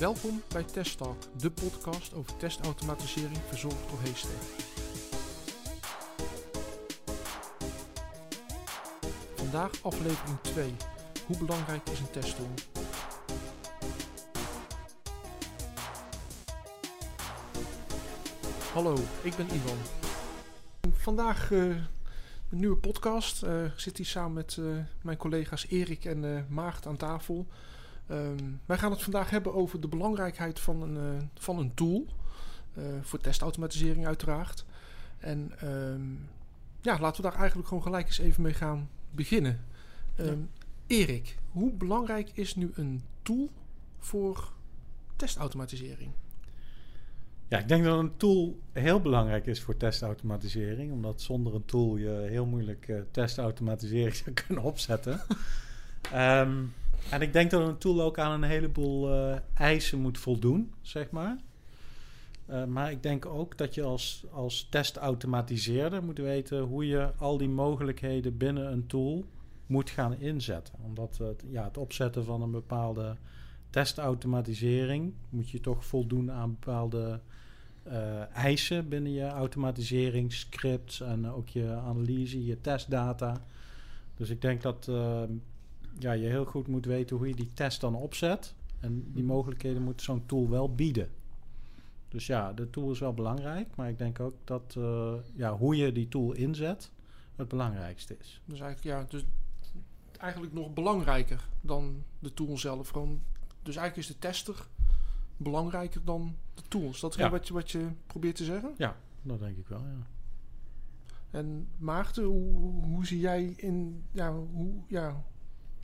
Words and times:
Welkom 0.00 0.42
bij 0.48 0.62
Test 0.64 0.98
Talk, 0.98 1.16
de 1.36 1.50
podcast 1.50 2.14
over 2.14 2.36
testautomatisering 2.36 3.38
verzorgd 3.48 3.88
door 3.88 3.98
Haystack. 3.98 4.40
Vandaag 9.34 9.82
aflevering 9.82 10.40
2. 10.40 10.74
Hoe 11.26 11.38
belangrijk 11.38 11.88
is 11.88 12.00
een 12.00 12.10
testtool? 12.10 12.50
Hallo, 18.72 18.96
ik 19.22 19.36
ben 19.36 19.46
Ivan. 19.46 19.78
Vandaag 20.92 21.50
een 21.50 21.86
nieuwe 22.48 22.76
podcast. 22.76 23.42
Uh, 23.42 23.64
ik 23.64 23.78
zit 23.78 23.96
hier 23.96 24.06
samen 24.06 24.32
met 24.32 24.56
uh, 24.56 24.78
mijn 25.02 25.16
collega's 25.16 25.66
Erik 25.68 26.04
en 26.04 26.46
Maagd 26.48 26.86
aan 26.86 26.96
tafel. 26.96 27.46
Um, 28.10 28.60
wij 28.66 28.78
gaan 28.78 28.90
het 28.90 29.02
vandaag 29.02 29.30
hebben 29.30 29.54
over 29.54 29.80
de 29.80 29.88
belangrijkheid 29.88 30.60
van 30.60 30.82
een, 30.82 31.30
van 31.34 31.58
een 31.58 31.74
tool. 31.74 32.06
voor 33.02 33.20
testautomatisering 33.20 34.06
uiteraard. 34.06 34.64
En 35.18 35.52
um, 35.64 36.28
ja, 36.80 36.98
laten 37.00 37.22
we 37.22 37.28
daar 37.28 37.38
eigenlijk 37.38 37.68
gewoon 37.68 37.82
gelijk 37.82 38.06
eens 38.06 38.18
even 38.18 38.42
mee 38.42 38.54
gaan 38.54 38.88
beginnen. 39.10 39.64
Um, 40.20 40.26
ja. 40.26 40.96
Erik, 40.96 41.36
hoe 41.50 41.72
belangrijk 41.72 42.30
is 42.34 42.56
nu 42.56 42.70
een 42.74 43.02
tool 43.22 43.50
voor 43.98 44.52
testautomatisering? 45.16 46.10
Ja, 47.48 47.58
ik 47.58 47.68
denk 47.68 47.84
dat 47.84 47.98
een 47.98 48.16
tool 48.16 48.58
heel 48.72 49.00
belangrijk 49.00 49.46
is 49.46 49.60
voor 49.60 49.76
testautomatisering. 49.76 50.92
Omdat 50.92 51.20
zonder 51.20 51.54
een 51.54 51.64
tool 51.64 51.96
je 51.96 52.26
heel 52.28 52.46
moeilijk 52.46 52.88
uh, 52.88 53.00
testautomatisering 53.10 54.14
zou 54.24 54.32
kunnen 54.32 54.64
opzetten. 54.64 55.20
um, 56.14 56.72
en 57.10 57.22
ik 57.22 57.32
denk 57.32 57.50
dat 57.50 57.68
een 57.68 57.78
tool 57.78 58.02
ook 58.02 58.18
aan 58.18 58.32
een 58.32 58.48
heleboel 58.48 59.14
uh, 59.14 59.36
eisen 59.54 59.98
moet 59.98 60.18
voldoen, 60.18 60.72
zeg 60.80 61.10
maar. 61.10 61.38
Uh, 62.50 62.64
maar 62.64 62.90
ik 62.90 63.02
denk 63.02 63.26
ook 63.26 63.58
dat 63.58 63.74
je 63.74 63.82
als, 63.82 64.24
als 64.30 64.66
testautomatiseerder 64.70 66.04
moet 66.04 66.18
weten 66.18 66.60
hoe 66.60 66.86
je 66.86 67.12
al 67.18 67.38
die 67.38 67.48
mogelijkheden 67.48 68.36
binnen 68.36 68.72
een 68.72 68.86
tool 68.86 69.24
moet 69.66 69.90
gaan 69.90 70.14
inzetten. 70.14 70.74
Omdat 70.84 71.18
het, 71.18 71.44
ja, 71.50 71.64
het 71.64 71.78
opzetten 71.78 72.24
van 72.24 72.42
een 72.42 72.50
bepaalde 72.50 73.16
testautomatisering 73.70 75.12
moet 75.28 75.50
je 75.50 75.60
toch 75.60 75.84
voldoen 75.84 76.30
aan 76.30 76.50
bepaalde 76.50 77.20
uh, 77.86 78.36
eisen 78.36 78.88
binnen 78.88 79.12
je 79.12 79.26
automatiseringscripts 79.26 81.00
en 81.00 81.30
ook 81.30 81.48
je 81.48 81.72
analyse, 81.72 82.44
je 82.44 82.60
testdata. 82.60 83.44
Dus 84.14 84.30
ik 84.30 84.40
denk 84.40 84.62
dat 84.62 84.90
ja, 86.00 86.12
je 86.12 86.26
heel 86.26 86.44
goed 86.44 86.66
moet 86.66 86.84
weten 86.84 87.16
hoe 87.16 87.28
je 87.28 87.34
die 87.34 87.52
test 87.54 87.80
dan 87.80 87.94
opzet. 87.94 88.54
En 88.80 89.12
die 89.12 89.24
mogelijkheden 89.24 89.82
moet 89.82 90.02
zo'n 90.02 90.26
tool 90.26 90.48
wel 90.48 90.74
bieden. 90.74 91.08
Dus 92.08 92.26
ja, 92.26 92.52
de 92.52 92.70
tool 92.70 92.90
is 92.90 92.98
wel 92.98 93.14
belangrijk, 93.14 93.76
maar 93.76 93.88
ik 93.88 93.98
denk 93.98 94.20
ook 94.20 94.34
dat 94.44 94.74
uh, 94.78 95.12
ja, 95.34 95.56
hoe 95.56 95.76
je 95.76 95.92
die 95.92 96.08
tool 96.08 96.32
inzet 96.32 96.90
het 97.36 97.48
belangrijkste 97.48 98.16
is. 98.18 98.40
Dus 98.44 98.60
eigenlijk, 98.60 98.96
ja, 98.96 99.06
dus 99.08 99.24
eigenlijk 100.18 100.52
nog 100.52 100.72
belangrijker 100.72 101.48
dan 101.60 102.04
de 102.18 102.34
tool 102.34 102.58
zelf. 102.58 102.88
Gewoon, 102.88 103.20
dus 103.62 103.76
eigenlijk 103.76 104.08
is 104.08 104.14
de 104.14 104.20
tester 104.28 104.66
belangrijker 105.36 106.04
dan 106.04 106.36
de 106.54 106.62
tools. 106.68 107.00
Dat 107.00 107.10
is 107.10 107.18
ja. 107.18 107.30
wat, 107.30 107.48
je, 107.48 107.52
wat 107.54 107.70
je 107.70 107.88
probeert 108.06 108.36
te 108.36 108.44
zeggen? 108.44 108.74
Ja, 108.76 108.96
dat 109.22 109.38
denk 109.38 109.56
ik 109.56 109.68
wel, 109.68 109.80
ja. 109.80 110.06
En 111.30 111.68
Maarten, 111.78 112.24
hoe, 112.24 112.84
hoe 112.84 113.06
zie 113.06 113.20
jij 113.20 113.44
in 113.56 114.04
ja, 114.12 114.32
hoe, 114.32 114.72
ja, 114.86 115.24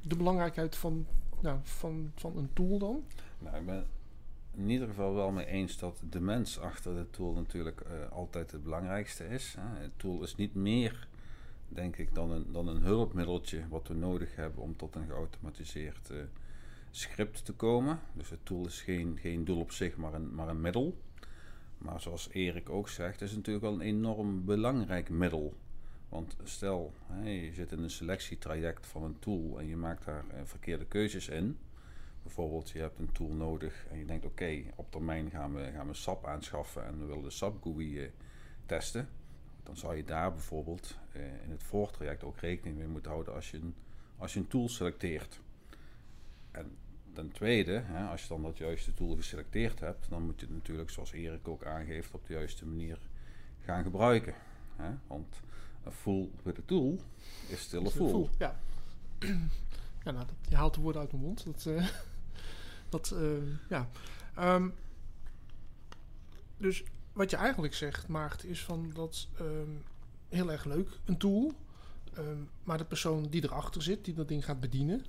de 0.09 0.17
belangrijkheid 0.17 0.77
van, 0.77 1.06
nou, 1.41 1.59
van, 1.62 2.12
van 2.15 2.37
een 2.37 2.50
tool 2.53 2.78
dan? 2.78 3.05
Nou, 3.39 3.56
ik 3.56 3.67
ben 3.67 3.87
in 4.55 4.71
ieder 4.71 4.89
geval 4.89 5.15
wel 5.15 5.31
mee 5.31 5.47
eens 5.47 5.78
dat 5.78 6.03
de 6.11 6.21
mens 6.21 6.59
achter 6.59 6.94
de 6.94 7.11
tool 7.11 7.33
natuurlijk 7.33 7.81
uh, 7.81 8.12
altijd 8.12 8.50
het 8.50 8.62
belangrijkste 8.62 9.28
is. 9.28 9.56
Hè. 9.59 9.83
Het 9.83 9.91
tool 9.97 10.22
is 10.22 10.37
niet 10.37 10.55
meer, 10.55 11.09
denk 11.69 11.97
ik, 11.97 12.15
dan 12.15 12.31
een, 12.31 12.47
dan 12.53 12.69
een 12.69 12.83
hulpmiddeltje 12.83 13.69
wat 13.69 13.89
we 13.89 13.94
nodig 13.94 14.37
hebben 14.37 14.62
om 14.62 14.77
tot 14.77 14.94
een 14.94 15.06
geautomatiseerd 15.06 16.11
uh, 16.11 16.19
script 16.91 17.44
te 17.44 17.53
komen. 17.53 18.00
Dus 18.12 18.31
het 18.31 18.44
tool 18.44 18.67
is 18.67 18.81
geen, 18.81 19.19
geen 19.21 19.44
doel 19.44 19.61
op 19.61 19.73
zich, 19.73 19.97
maar 19.97 20.15
een, 20.15 20.34
maar 20.34 20.49
een 20.49 20.61
middel. 20.61 20.97
Maar 21.78 22.00
zoals 22.00 22.28
Erik 22.33 22.71
ook 22.71 22.88
zegt, 22.88 23.21
is 23.21 23.28
het 23.28 23.38
natuurlijk 23.38 23.65
wel 23.65 23.75
een 23.75 23.81
enorm 23.81 24.44
belangrijk 24.44 25.09
middel. 25.09 25.55
Want 26.09 26.37
stel, 26.44 26.93
je 27.25 27.53
zit 27.53 27.72
in 27.72 27.83
een 27.83 27.91
selectietraject 27.91 28.87
van 28.87 29.03
een 29.03 29.19
tool 29.19 29.59
en 29.59 29.67
je 29.67 29.77
maakt 29.77 30.05
daar 30.05 30.25
uh, 30.34 30.41
verkeerde 30.44 30.84
keuzes 30.84 31.28
in. 31.28 31.59
Bijvoorbeeld, 32.22 32.71
je 32.71 32.78
hebt 32.78 32.99
een 32.99 33.12
tool 33.12 33.33
nodig 33.33 33.87
en 33.91 33.99
je 33.99 34.05
denkt: 34.05 34.25
oké, 34.25 34.62
op 34.75 34.91
termijn 34.91 35.31
gaan 35.31 35.55
we, 35.55 35.71
gaan 35.75 35.87
we 35.87 35.94
SAP 35.94 36.27
aanschaffen 36.27 36.87
en 36.87 36.99
we 36.99 37.05
willen 37.05 37.22
de 37.22 37.31
SAP 37.31 37.62
GUI 37.62 38.03
uh, 38.03 38.09
testen. 38.67 39.09
Dan 39.62 39.77
zou 39.77 39.97
je 39.97 40.05
daar 40.05 40.33
bijvoorbeeld 40.33 40.99
uh, 41.17 41.22
in 41.44 41.50
het 41.50 41.62
voortraject 41.62 42.25
ook 42.25 42.38
rekening 42.38 42.77
mee 42.77 42.87
moeten 42.87 43.11
houden 43.11 43.34
als 43.34 43.50
je 43.50 43.56
een, 43.56 43.75
als 44.17 44.33
je 44.33 44.38
een 44.38 44.49
tool 44.49 44.69
selecteert. 44.69 45.41
En 46.50 46.77
ten 47.12 47.33
tweede, 47.33 47.84
als 48.11 48.23
je 48.23 48.28
dan 48.28 48.43
dat 48.43 48.59
juiste 48.59 48.94
tool 48.94 49.17
geselecteerd 49.17 49.81
hebt, 49.81 50.09
dan 50.11 50.23
moet 50.23 50.41
je 50.41 50.47
het 50.47 50.55
natuurlijk, 50.55 50.91
zoals 50.91 51.12
Erik 51.12 51.49
ook 51.49 51.65
aangeeft, 51.65 52.15
op 52.15 52.27
de 52.27 52.33
juiste 52.33 52.67
manier 52.67 52.99
gaan 53.61 53.83
gebruiken. 53.83 54.34
Want 55.06 55.41
een 55.86 55.92
fool 55.92 56.30
with 56.42 56.58
a 56.58 56.62
tool 56.64 56.98
is 57.48 57.60
still 57.60 57.86
a 57.86 57.91
fool. 57.91 58.08
fool. 58.08 58.30
Ja, 58.38 58.60
ja 60.04 60.10
nou, 60.10 60.26
dat, 60.26 60.34
je 60.48 60.56
haalt 60.56 60.74
de 60.74 60.80
woorden 60.80 61.00
uit 61.00 61.12
mijn 61.12 61.24
mond. 61.24 61.44
Dat, 61.44 61.64
uh, 61.69 61.88
dat 62.88 63.14
uh, 63.14 63.69
ja. 63.69 63.88
Um, 64.38 64.75
dus 66.56 66.84
wat 67.12 67.30
je 67.30 67.36
eigenlijk 67.36 67.75
zegt, 67.75 68.08
Maart, 68.08 68.44
is 68.44 68.64
van 68.64 68.91
dat 68.94 69.28
um, 69.41 69.82
heel 70.28 70.52
erg 70.52 70.64
leuk, 70.64 70.98
een 71.04 71.19
tool. 71.19 71.52
Um, 72.19 72.50
maar 72.64 72.78
de 72.78 72.84
persoon 72.84 73.28
die 73.28 73.44
erachter 73.44 73.82
zit, 73.82 74.04
die 74.04 74.14
dat 74.14 74.28
ding 74.28 74.44
gaat 74.44 74.60
bedienen, 74.60 75.04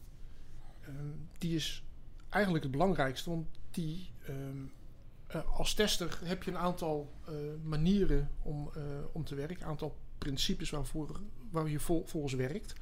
die 1.37 1.55
is 1.55 1.83
eigenlijk 2.29 2.63
het 2.63 2.71
belangrijkste. 2.71 3.29
Want 3.29 3.47
die, 3.71 4.09
uh, 4.29 5.57
als 5.57 5.73
tester 5.73 6.19
heb 6.23 6.43
je 6.43 6.51
een 6.51 6.57
aantal 6.57 7.13
uh, 7.29 7.35
manieren 7.63 8.29
om, 8.41 8.71
om 9.11 9.23
te 9.23 9.35
werken, 9.35 9.61
een 9.61 9.67
aantal 9.67 9.97
principes 10.17 10.69
waarvoor, 10.69 11.19
waar 11.49 11.69
je 11.69 11.79
vol, 11.79 12.03
volgens 12.05 12.33
werkt. 12.33 12.73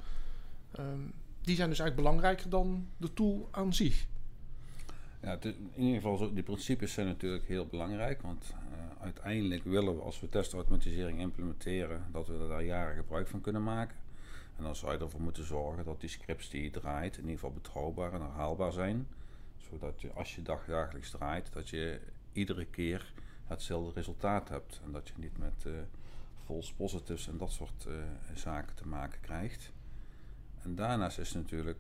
Um, 0.80 1.14
die 1.42 1.56
zijn 1.56 1.70
dus 1.70 1.80
eigenlijk 1.80 1.96
belangrijker 1.96 2.50
dan 2.50 2.88
de 2.98 3.14
tool 3.14 3.48
aan 3.52 3.74
zich. 3.74 4.06
Ja, 5.22 5.38
in 5.42 5.70
ieder 5.78 6.02
geval, 6.02 6.34
die 6.34 6.44
principes 6.44 6.94
zijn 6.94 7.08
natuurlijk 7.08 7.48
heel 7.48 7.66
belangrijk. 7.66 8.22
Want 8.22 8.54
uh, 8.54 9.04
uiteindelijk 9.04 9.64
willen 9.64 9.96
we, 9.96 10.02
als 10.02 10.20
we 10.20 10.30
testautomatisering 10.30 11.20
implementeren, 11.20 12.06
dat 12.12 12.28
we 12.28 12.46
daar 12.48 12.64
jaren 12.64 12.96
gebruik 12.96 13.28
van 13.28 13.42
kunnen 13.42 13.64
maken. 13.64 13.98
En 14.58 14.64
dan 14.64 14.76
zou 14.76 14.92
je 14.92 15.00
ervoor 15.00 15.22
moeten 15.22 15.46
zorgen 15.46 15.86
dat 15.86 16.02
die 16.02 16.10
scripts 16.10 16.50
die 16.50 16.64
je 16.64 16.70
draait, 16.70 17.16
in 17.16 17.22
ieder 17.22 17.36
geval 17.36 17.54
betrouwbaar 17.54 18.14
en 18.14 18.22
herhaalbaar 18.22 18.72
zijn. 18.72 19.08
Zodat 19.70 20.02
je, 20.02 20.12
als 20.12 20.36
je 20.36 20.42
dagdagelijks 20.42 21.10
draait, 21.10 21.54
dat 21.54 21.70
je 21.70 22.00
iedere 22.32 22.66
keer 22.66 23.14
hetzelfde 23.44 23.94
resultaat 23.94 24.50
hebt. 24.50 24.82
En 24.86 24.92
dat 24.92 25.08
je 25.08 25.14
niet 25.18 25.38
met 25.38 25.64
uh, 25.68 25.74
false 26.46 26.76
positives 26.76 27.28
en 27.28 27.38
dat 27.38 27.52
soort 27.52 27.86
uh, 27.88 27.94
zaken 28.34 28.76
te 28.76 28.88
maken 28.88 29.20
krijgt. 29.20 29.72
En 30.62 30.76
daarnaast 30.76 31.20
is 31.20 31.34
natuurlijk 31.34 31.80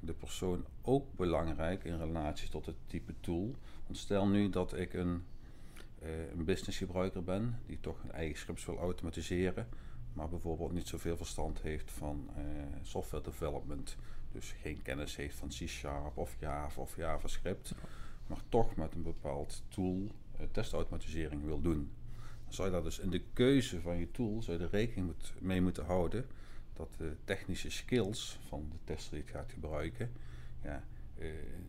de 0.00 0.12
persoon 0.12 0.64
ook 0.82 1.16
belangrijk 1.16 1.84
in 1.84 1.98
relatie 1.98 2.48
tot 2.48 2.66
het 2.66 2.76
type 2.86 3.14
tool. 3.20 3.54
Want 3.84 3.98
stel 3.98 4.28
nu 4.28 4.50
dat 4.50 4.76
ik 4.76 4.94
een, 4.94 5.22
uh, 6.02 6.30
een 6.30 6.44
businessgebruiker 6.44 7.24
ben 7.24 7.60
die 7.66 7.80
toch 7.80 8.02
een 8.02 8.12
eigen 8.12 8.38
scripts 8.38 8.64
wil 8.64 8.78
automatiseren, 8.78 9.68
maar 10.12 10.28
bijvoorbeeld 10.28 10.72
niet 10.72 10.88
zoveel 10.88 11.16
verstand 11.16 11.62
heeft 11.62 11.90
van 11.90 12.30
uh, 12.38 12.44
software 12.82 13.24
development. 13.24 13.96
Dus 14.32 14.54
geen 14.60 14.82
kennis 14.82 15.16
heeft 15.16 15.36
van 15.36 15.48
C-Sharp 15.48 16.16
of 16.16 16.36
Java 16.40 16.80
of 16.80 16.96
JavaScript, 16.96 17.74
maar 18.26 18.40
toch 18.48 18.76
met 18.76 18.94
een 18.94 19.02
bepaald 19.02 19.62
tool 19.68 20.10
testautomatisering 20.50 21.44
wil 21.44 21.60
doen. 21.60 21.90
Zou 22.48 22.68
je 22.68 22.74
daar 22.74 22.82
dus 22.82 22.98
in 22.98 23.10
de 23.10 23.22
keuze 23.32 23.80
van 23.80 23.96
je 23.96 24.10
tool 24.10 24.42
zou 24.42 24.58
je 24.58 24.64
er 24.64 24.70
rekening 24.70 25.06
moet, 25.06 25.32
mee 25.38 25.60
moeten 25.60 25.84
houden 25.84 26.26
dat 26.72 26.88
de 26.96 27.12
technische 27.24 27.70
skills 27.70 28.38
van 28.48 28.68
de 28.70 28.76
tester 28.84 29.12
die 29.12 29.22
het 29.22 29.30
gaat 29.30 29.52
gebruiken 29.52 30.10
ja, 30.62 30.84
uh, 31.18 31.26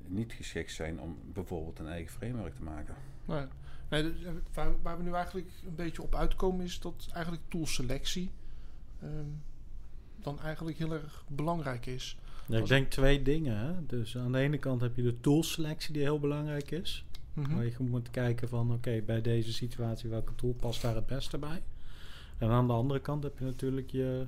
niet 0.08 0.34
geschikt 0.34 0.72
zijn 0.72 1.00
om 1.00 1.18
bijvoorbeeld 1.34 1.80
een 1.80 1.88
eigen 1.88 2.12
framework 2.12 2.56
te 2.56 2.64
maken. 2.64 2.96
Nee. 3.26 3.46
Nee, 3.90 4.14
waar, 4.54 4.82
waar, 4.82 4.98
we 4.98 5.04
nu 5.04 5.14
eigenlijk 5.14 5.48
een 5.66 5.76
beetje 5.76 6.02
op 6.02 6.16
uitkomen 6.16 6.66
is 6.66 6.80
dat 6.80 7.10
eigenlijk 7.14 7.44
toolselectie 7.48 8.32
um, 9.04 9.42
dan 10.16 10.40
eigenlijk 10.40 10.78
heel 10.78 10.94
erg 10.94 11.24
belangrijk 11.28 11.86
is. 11.86 12.18
Ja, 12.46 12.58
ik 12.58 12.68
denk 12.68 12.90
twee 12.90 13.22
dingen. 13.22 13.58
Hè? 13.58 13.86
Dus 13.86 14.18
aan 14.18 14.32
de 14.32 14.38
ene 14.38 14.58
kant 14.58 14.82
heb 14.82 14.96
je 14.96 15.02
de 15.02 15.20
toolselectie 15.20 15.94
die 15.94 16.02
heel 16.02 16.20
belangrijk 16.20 16.72
is. 16.72 17.06
Waar 17.34 17.66
je 17.66 17.76
moet 17.80 18.12
kijken 18.12 18.50
van 18.50 18.66
oké, 18.66 18.74
okay, 18.74 19.04
bij 19.04 19.22
deze 19.22 19.54
situatie 19.54 20.10
welke 20.10 20.36
tool 20.36 20.54
past 20.54 20.82
daar 20.82 20.96
het 20.96 21.06
beste 21.06 21.38
bij. 21.38 21.62
En 22.38 22.50
aan 22.50 22.68
de 22.68 22.74
andere 22.74 23.00
kant 23.00 23.24
heb 23.24 23.40
je 23.40 23.46
natuurlijk 23.46 23.92
je 23.92 24.26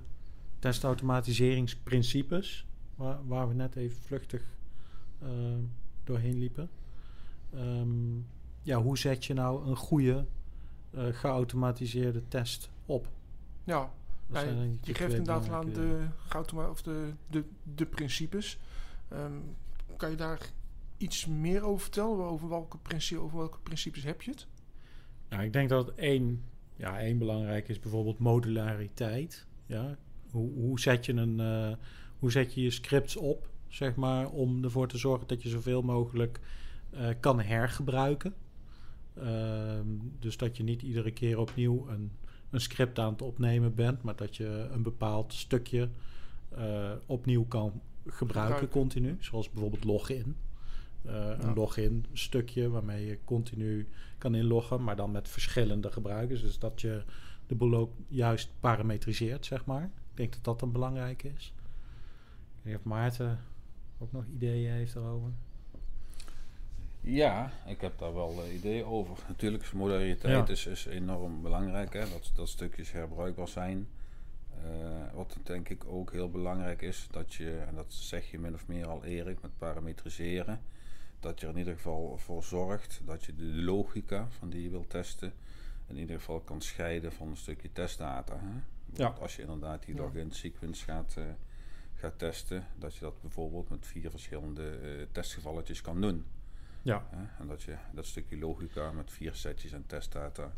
testautomatiseringsprincipes, 0.60 2.66
waar, 2.96 3.28
waar 3.28 3.48
we 3.48 3.54
net 3.54 3.76
even 3.76 3.98
vluchtig 3.98 4.44
uh, 5.24 5.30
doorheen 6.04 6.38
liepen. 6.38 6.70
ehm, 7.54 8.20
ja, 8.62 8.82
hoe 8.82 8.98
zet 8.98 9.26
je 9.26 9.34
nou 9.34 9.68
een 9.68 9.76
goede 9.76 10.26
uh, 10.92 11.04
geautomatiseerde 11.12 12.22
test 12.28 12.70
op? 12.86 13.08
Ja, 13.64 13.92
ja 14.32 14.40
je, 14.40 14.78
je 14.82 14.94
geeft 14.94 15.14
inderdaad 15.14 15.50
aan 15.50 15.74
de, 15.74 16.08
of 16.70 16.82
de, 16.82 17.12
de, 17.28 17.44
de 17.76 17.86
principes. 17.86 18.60
Um, 19.14 19.56
kan 19.98 20.10
je 20.10 20.16
daar 20.16 20.50
iets 21.02 21.26
meer 21.26 21.64
over 21.64 21.82
vertellen? 21.82 22.26
Over 22.26 22.50
welke, 22.50 22.78
principe, 22.78 23.22
over 23.22 23.38
welke 23.38 23.60
principes 23.64 24.04
heb 24.04 24.22
je 24.22 24.32
het? 24.32 24.48
Nou, 25.30 25.44
ik 25.44 25.54
denk 25.54 25.70
dat 25.70 25.96
één, 25.96 26.44
ja, 26.76 27.00
één 27.00 27.18
belangrijk 27.18 27.70
is 27.70 27.80
bijvoorbeeld 27.80 28.20
modulariteit. 28.20 29.46
Ja? 29.66 29.98
Hoe, 30.32 30.52
hoe, 30.54 30.80
zet 30.80 31.06
je 31.06 31.14
een, 31.14 31.40
uh, 31.40 31.76
hoe 32.20 32.32
zet 32.32 32.54
je 32.54 32.62
je 32.62 32.72
scripts 32.72 33.16
op, 33.16 33.50
zeg 33.68 33.96
maar, 33.96 34.30
om 34.30 34.64
ervoor 34.64 34.88
te 34.88 34.98
zorgen 34.98 35.28
dat 35.28 35.44
je 35.44 35.50
zoveel 35.50 35.82
mogelijk 35.82 36.40
uh, 36.94 37.08
kan 37.20 37.42
hergebruiken. 37.42 38.34
Uh, 39.18 39.80
dus 40.20 40.38
dat 40.38 40.58
je 40.58 40.64
niet 40.64 40.82
iedere 40.82 41.12
keer 41.12 41.40
opnieuw 41.40 41.88
een, 41.90 42.12
een 42.50 42.62
script 42.62 43.00
aan 43.00 43.12
het 43.12 43.22
opnemen 43.22 43.76
bent, 43.76 44.02
maar 44.02 44.16
dat 44.16 44.38
je 44.38 44.68
een 44.72 44.84
bepaald 44.84 45.34
stukje 45.34 45.90
uh, 46.58 46.92
opnieuw 47.06 47.46
kan 47.46 47.82
gebruiken 48.06 48.70
continu. 48.70 49.18
Zoals 49.20 49.50
bijvoorbeeld 49.50 49.84
login. 49.84 50.36
Uh, 51.06 51.12
ja. 51.14 51.38
Een 51.40 51.54
login 51.54 52.06
stukje 52.14 52.70
waarmee 52.70 53.06
je 53.06 53.20
continu 53.26 53.88
kan 54.18 54.36
inloggen, 54.36 54.84
maar 54.84 54.96
dan 54.96 55.12
met 55.12 55.30
verschillende 55.30 55.92
gebruikers. 55.92 56.42
Dus 56.42 56.60
dat 56.60 56.82
je 56.82 57.04
de 57.48 57.56
boel 57.56 57.76
ook 57.76 57.92
juist 58.08 58.50
parametriseert, 58.60 59.46
zeg 59.46 59.66
maar. 59.66 59.84
Ik 59.84 60.18
denk 60.18 60.34
dat 60.34 60.44
dat 60.44 60.62
een 60.62 60.72
belangrijke 60.72 61.32
is. 61.38 61.54
Ik 61.56 62.62
weet 62.62 62.74
niet 62.74 62.76
of 62.76 62.84
Maarten 62.84 63.40
ook 63.98 64.12
nog 64.12 64.26
ideeën 64.26 64.72
heeft 64.72 64.96
erover. 64.96 65.32
Ja, 67.02 67.52
ik 67.66 67.82
heb 67.82 68.00
daar 68.00 68.14
wel 68.14 68.44
uh, 68.46 68.54
ideeën 68.54 68.86
over. 68.86 69.18
Natuurlijk 69.28 69.64
is 69.64 69.72
modulariteit 69.72 70.50
is, 70.50 70.66
is 70.66 70.86
enorm 70.86 71.42
belangrijk. 71.42 71.94
Hè? 71.94 72.10
Dat, 72.10 72.32
dat 72.36 72.50
stukjes 72.50 72.92
herbruikbaar 72.92 73.48
zijn. 73.48 73.88
Uh, 74.66 75.14
wat 75.14 75.38
denk 75.44 75.70
ik 75.70 75.86
ook 75.86 76.12
heel 76.12 76.30
belangrijk 76.30 76.82
is, 76.82 77.08
dat 77.12 77.34
je, 77.34 77.58
en 77.68 77.76
dat 77.76 77.94
zeg 77.94 78.32
je 78.32 78.40
min 78.40 78.54
of 78.54 78.68
meer 78.68 78.88
al 78.88 79.04
Erik, 79.04 79.42
met 79.42 79.58
parametriseren, 79.58 80.62
dat 81.22 81.40
je 81.40 81.46
er 81.46 81.52
in 81.52 81.58
ieder 81.58 81.74
geval 81.76 82.18
voor 82.18 82.44
zorgt 82.44 83.02
dat 83.06 83.24
je 83.24 83.36
de 83.36 83.44
logica 83.44 84.28
van 84.30 84.50
die 84.50 84.64
je 84.64 84.70
wilt 84.70 84.90
testen, 84.90 85.34
in 85.88 85.98
ieder 85.98 86.16
geval 86.16 86.40
kan 86.40 86.62
scheiden 86.62 87.12
van 87.12 87.28
een 87.28 87.38
stukje 87.38 87.72
testdata. 87.72 88.40
Hè? 88.40 88.62
Ja. 88.94 89.08
Als 89.08 89.36
je 89.36 89.42
inderdaad 89.42 89.86
die 89.86 89.96
login 89.96 90.32
sequence 90.32 90.84
gaat, 90.84 91.16
uh, 91.18 91.24
gaat 91.94 92.20
testen, 92.20 92.66
dat 92.78 92.94
je 92.96 93.00
dat 93.00 93.22
bijvoorbeeld 93.22 93.70
met 93.70 93.88
vier 93.88 94.10
verschillende 94.10 94.80
uh, 94.82 95.06
testgevalletjes 95.12 95.82
kan 95.82 96.02
doen. 96.02 96.26
Ja. 96.82 97.08
En 97.40 97.48
dat 97.48 97.62
je 97.62 97.78
dat 97.94 98.06
stukje 98.06 98.38
logica 98.38 98.92
met 98.92 99.12
vier 99.12 99.34
setjes 99.34 99.72
en 99.72 99.86
testdata 99.88 100.54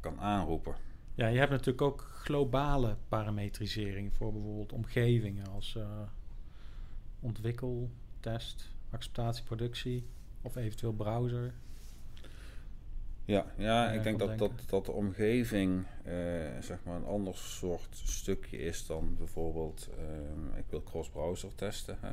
kan 0.00 0.20
aanroepen. 0.20 0.74
Ja, 1.14 1.26
je 1.26 1.38
hebt 1.38 1.50
natuurlijk 1.50 1.82
ook 1.82 2.00
globale 2.00 2.96
parametrisering 3.08 4.14
voor 4.14 4.32
bijvoorbeeld 4.32 4.72
omgevingen 4.72 5.46
als 5.46 5.74
uh, 5.74 6.02
ontwikkel, 7.20 7.90
test, 8.20 8.74
acceptatie, 8.90 9.44
productie 9.44 10.06
of 10.42 10.56
eventueel 10.56 10.92
browser. 10.92 11.54
Ja, 13.24 13.46
ja 13.56 13.90
ik 13.90 14.02
denk 14.02 14.18
dat, 14.18 14.38
dat, 14.38 14.52
dat 14.66 14.84
de 14.86 14.92
omgeving 14.92 15.86
uh, 16.06 16.12
zeg 16.60 16.78
maar 16.84 16.96
een 16.96 17.06
ander 17.06 17.34
soort 17.34 17.96
stukje 18.04 18.58
is 18.58 18.86
dan 18.86 19.16
bijvoorbeeld, 19.16 19.88
uh, 19.98 20.58
ik 20.58 20.64
wil 20.68 20.82
cross-browser 20.82 21.54
testen. 21.54 21.98
Hè? 22.00 22.10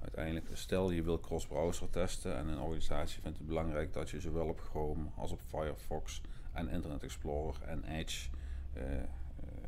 Uiteindelijk, 0.00 0.46
stel 0.52 0.90
je 0.90 1.02
wil 1.02 1.20
cross-browser 1.20 1.90
testen 1.90 2.36
en 2.36 2.48
een 2.48 2.60
organisatie 2.60 3.20
vindt 3.20 3.38
het 3.38 3.46
belangrijk 3.46 3.92
dat 3.92 4.10
je 4.10 4.20
zowel 4.20 4.46
op 4.46 4.60
Chrome 4.60 5.04
als 5.16 5.32
op 5.32 5.40
Firefox 5.46 6.20
en 6.52 6.68
Internet 6.68 7.02
Explorer 7.02 7.62
en 7.66 7.84
Edge 7.84 8.28
uh, 8.76 8.82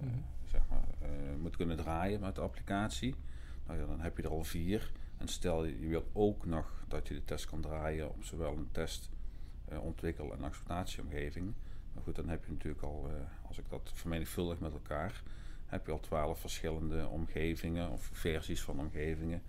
mm 0.00 0.24
zeg 0.52 0.62
maar, 0.70 1.08
moet 1.40 1.56
kunnen 1.56 1.76
draaien 1.76 2.20
met 2.20 2.34
de 2.34 2.40
applicatie. 2.40 3.14
Nou 3.66 3.80
ja, 3.80 3.86
dan 3.86 4.00
heb 4.00 4.16
je 4.16 4.22
er 4.22 4.30
al 4.30 4.44
vier. 4.44 4.90
En 5.22 5.28
stel 5.28 5.64
je, 5.64 5.88
wilt 5.88 6.08
ook 6.12 6.46
nog 6.46 6.84
dat 6.88 7.08
je 7.08 7.14
de 7.14 7.24
test 7.24 7.46
kan 7.46 7.60
draaien 7.60 8.10
op 8.10 8.24
zowel 8.24 8.56
een 8.56 8.68
test, 8.72 9.10
ontwikkel- 9.80 10.32
en 10.32 10.44
acceptatieomgeving. 10.44 11.52
Maar 11.92 12.02
goed, 12.02 12.16
dan 12.16 12.28
heb 12.28 12.44
je 12.44 12.52
natuurlijk 12.52 12.82
al, 12.82 13.10
als 13.48 13.58
ik 13.58 13.64
dat 13.68 13.90
vermenigvuldig 13.94 14.58
met 14.58 14.72
elkaar, 14.72 15.22
heb 15.66 15.86
je 15.86 15.92
al 15.92 16.00
twaalf 16.00 16.40
verschillende 16.40 17.06
omgevingen 17.06 17.90
of 17.90 18.10
versies 18.12 18.62
van 18.62 18.78
omgevingen 18.78 19.42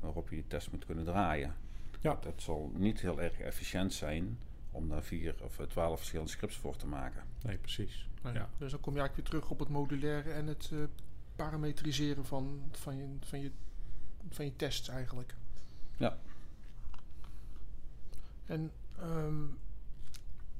waarop 0.00 0.28
je 0.28 0.36
je 0.36 0.46
test 0.46 0.70
moet 0.70 0.84
kunnen 0.84 1.04
draaien. 1.04 1.54
Ja. 2.00 2.18
Dat 2.20 2.42
zal 2.42 2.72
niet 2.74 3.00
heel 3.00 3.20
erg 3.20 3.40
efficiënt 3.40 3.92
zijn 3.92 4.38
om 4.70 4.88
daar 4.88 5.02
vier 5.02 5.34
of 5.42 5.60
twaalf 5.68 5.98
verschillende 5.98 6.30
scripts 6.30 6.56
voor 6.56 6.76
te 6.76 6.86
maken. 6.86 7.22
Nee, 7.42 7.56
precies. 7.56 8.08
ja. 8.22 8.48
Dus 8.58 8.70
dan 8.70 8.80
kom 8.80 8.94
je 8.94 9.00
eigenlijk 9.00 9.14
weer 9.14 9.40
terug 9.40 9.50
op 9.50 9.58
het 9.58 9.68
modulaire 9.68 10.30
en 10.30 10.46
het 10.46 10.70
uh, 10.72 10.84
parametriseren 11.36 12.24
van, 12.24 12.62
van, 12.70 12.96
je, 12.96 13.06
van, 13.20 13.40
je, 13.40 13.50
van 14.30 14.44
je 14.44 14.56
tests 14.56 14.88
eigenlijk. 14.88 15.34
Ja. 15.96 16.18
En 18.46 18.72
um, 19.02 19.58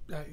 ja, 0.07 0.25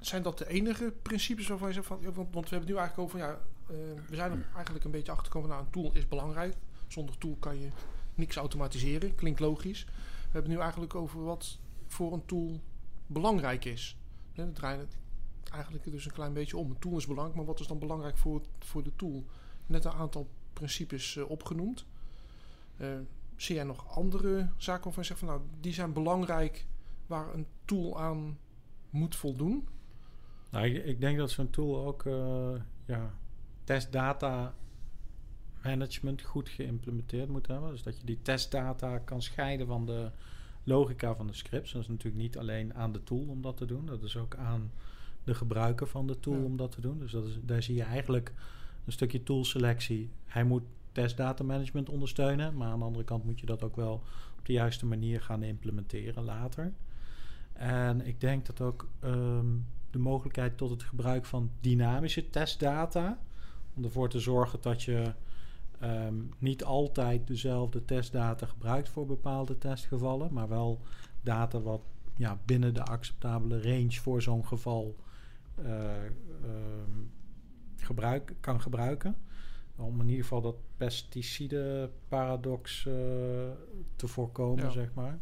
zijn 0.00 0.22
dat 0.22 0.38
de 0.38 0.48
enige 0.48 0.92
principes 1.02 1.48
waarvan 1.48 1.68
je 1.68 1.74
zegt 1.74 1.86
van, 1.86 2.02
want, 2.02 2.16
want 2.16 2.48
we 2.48 2.56
hebben 2.56 2.58
het 2.58 2.68
nu 2.68 2.76
eigenlijk 2.76 2.98
over, 2.98 3.18
ja, 3.18 3.30
uh, 3.70 3.76
we 4.08 4.16
zijn 4.16 4.32
er 4.32 4.46
eigenlijk 4.54 4.84
een 4.84 4.90
beetje 4.90 5.12
achter 5.12 5.26
gekomen, 5.26 5.48
nou, 5.48 5.64
een 5.64 5.70
tool 5.70 5.90
is 5.92 6.08
belangrijk. 6.08 6.54
Zonder 6.86 7.18
tool 7.18 7.36
kan 7.38 7.60
je 7.60 7.68
niks 8.14 8.36
automatiseren, 8.36 9.14
klinkt 9.14 9.40
logisch. 9.40 9.84
We 9.84 9.90
hebben 10.22 10.42
het 10.42 10.50
nu 10.50 10.58
eigenlijk 10.58 10.94
over 10.94 11.24
wat 11.24 11.58
voor 11.86 12.12
een 12.12 12.26
tool 12.26 12.60
belangrijk 13.06 13.64
is. 13.64 13.96
Ja, 14.32 14.44
dat 14.44 14.54
draait 14.54 14.80
het 14.80 14.96
eigenlijk 15.52 15.90
dus 15.90 16.04
een 16.04 16.12
klein 16.12 16.32
beetje 16.32 16.56
om. 16.56 16.70
Een 16.70 16.78
tool 16.78 16.96
is 16.96 17.06
belangrijk, 17.06 17.36
maar 17.36 17.46
wat 17.46 17.60
is 17.60 17.66
dan 17.66 17.78
belangrijk 17.78 18.16
voor, 18.16 18.42
voor 18.58 18.82
de 18.82 18.92
tool? 18.96 19.24
Net 19.66 19.84
een 19.84 19.92
aantal 19.92 20.28
principes 20.52 21.16
uh, 21.16 21.30
opgenoemd. 21.30 21.84
Uh, 22.76 22.88
zie 23.36 23.54
jij 23.54 23.64
nog 23.64 23.96
andere 23.96 24.48
zaken 24.56 24.84
waarvan 24.84 25.02
je 25.02 25.08
zegt 25.08 25.18
van 25.18 25.28
nou, 25.28 25.40
die 25.60 25.72
zijn 25.72 25.92
belangrijk 25.92 26.66
waar 27.06 27.34
een 27.34 27.46
tool 27.64 28.00
aan 28.00 28.38
moet 28.90 29.16
voldoen? 29.16 29.68
Nou, 30.50 30.66
ik, 30.66 30.84
ik 30.84 31.00
denk 31.00 31.18
dat 31.18 31.30
zo'n 31.30 31.50
tool 31.50 31.86
ook 31.86 32.04
uh, 32.04 32.54
ja, 32.84 33.14
testdata 33.64 34.54
management 35.62 36.22
goed 36.22 36.48
geïmplementeerd 36.48 37.28
moet 37.28 37.46
hebben. 37.46 37.70
Dus 37.70 37.82
dat 37.82 37.98
je 37.98 38.06
die 38.06 38.22
testdata 38.22 38.98
kan 38.98 39.22
scheiden 39.22 39.66
van 39.66 39.86
de 39.86 40.10
logica 40.64 41.14
van 41.14 41.26
de 41.26 41.34
scripts. 41.34 41.72
Dat 41.72 41.82
is 41.82 41.88
natuurlijk 41.88 42.22
niet 42.22 42.38
alleen 42.38 42.74
aan 42.74 42.92
de 42.92 43.02
tool 43.02 43.26
om 43.28 43.42
dat 43.42 43.56
te 43.56 43.66
doen. 43.66 43.86
Dat 43.86 44.02
is 44.02 44.16
ook 44.16 44.36
aan 44.36 44.70
de 45.24 45.34
gebruiker 45.34 45.86
van 45.86 46.06
de 46.06 46.20
tool 46.20 46.44
om 46.44 46.56
dat 46.56 46.72
te 46.72 46.80
doen. 46.80 46.98
Dus 46.98 47.12
dat 47.12 47.26
is, 47.26 47.38
daar 47.42 47.62
zie 47.62 47.74
je 47.74 47.82
eigenlijk 47.82 48.32
een 48.84 48.92
stukje 48.92 49.22
toolselectie. 49.22 50.10
Hij 50.24 50.44
moet 50.44 50.62
testdata 50.94 51.44
management 51.44 51.88
ondersteunen, 51.88 52.56
maar 52.56 52.68
aan 52.68 52.78
de 52.78 52.84
andere 52.84 53.04
kant 53.04 53.24
moet 53.24 53.40
je 53.40 53.46
dat 53.46 53.62
ook 53.62 53.76
wel 53.76 54.02
op 54.38 54.46
de 54.46 54.52
juiste 54.52 54.86
manier 54.86 55.20
gaan 55.20 55.42
implementeren 55.42 56.24
later. 56.24 56.72
En 57.52 58.06
ik 58.06 58.20
denk 58.20 58.46
dat 58.46 58.60
ook 58.60 58.88
um, 59.04 59.66
de 59.90 59.98
mogelijkheid 59.98 60.56
tot 60.56 60.70
het 60.70 60.82
gebruik 60.82 61.24
van 61.24 61.50
dynamische 61.60 62.30
testdata, 62.30 63.18
om 63.74 63.84
ervoor 63.84 64.08
te 64.08 64.20
zorgen 64.20 64.58
dat 64.62 64.82
je 64.82 65.12
um, 65.82 66.32
niet 66.38 66.64
altijd 66.64 67.26
dezelfde 67.26 67.84
testdata 67.84 68.46
gebruikt 68.46 68.88
voor 68.88 69.06
bepaalde 69.06 69.58
testgevallen, 69.58 70.32
maar 70.32 70.48
wel 70.48 70.80
data 71.22 71.60
wat 71.60 71.82
ja, 72.16 72.38
binnen 72.44 72.74
de 72.74 72.84
acceptabele 72.84 73.62
range 73.62 73.92
voor 74.00 74.22
zo'n 74.22 74.46
geval 74.46 74.96
uh, 75.58 75.92
um, 76.44 77.10
gebruik, 77.76 78.34
kan 78.40 78.60
gebruiken. 78.60 79.16
Om 79.76 80.00
in 80.00 80.08
ieder 80.08 80.22
geval 80.22 80.40
dat 80.40 80.56
pesticide-paradox 80.76 82.84
uh, 82.84 82.94
te 83.96 84.06
voorkomen, 84.06 84.64
ja. 84.64 84.70
zeg 84.70 84.88
maar. 84.94 85.18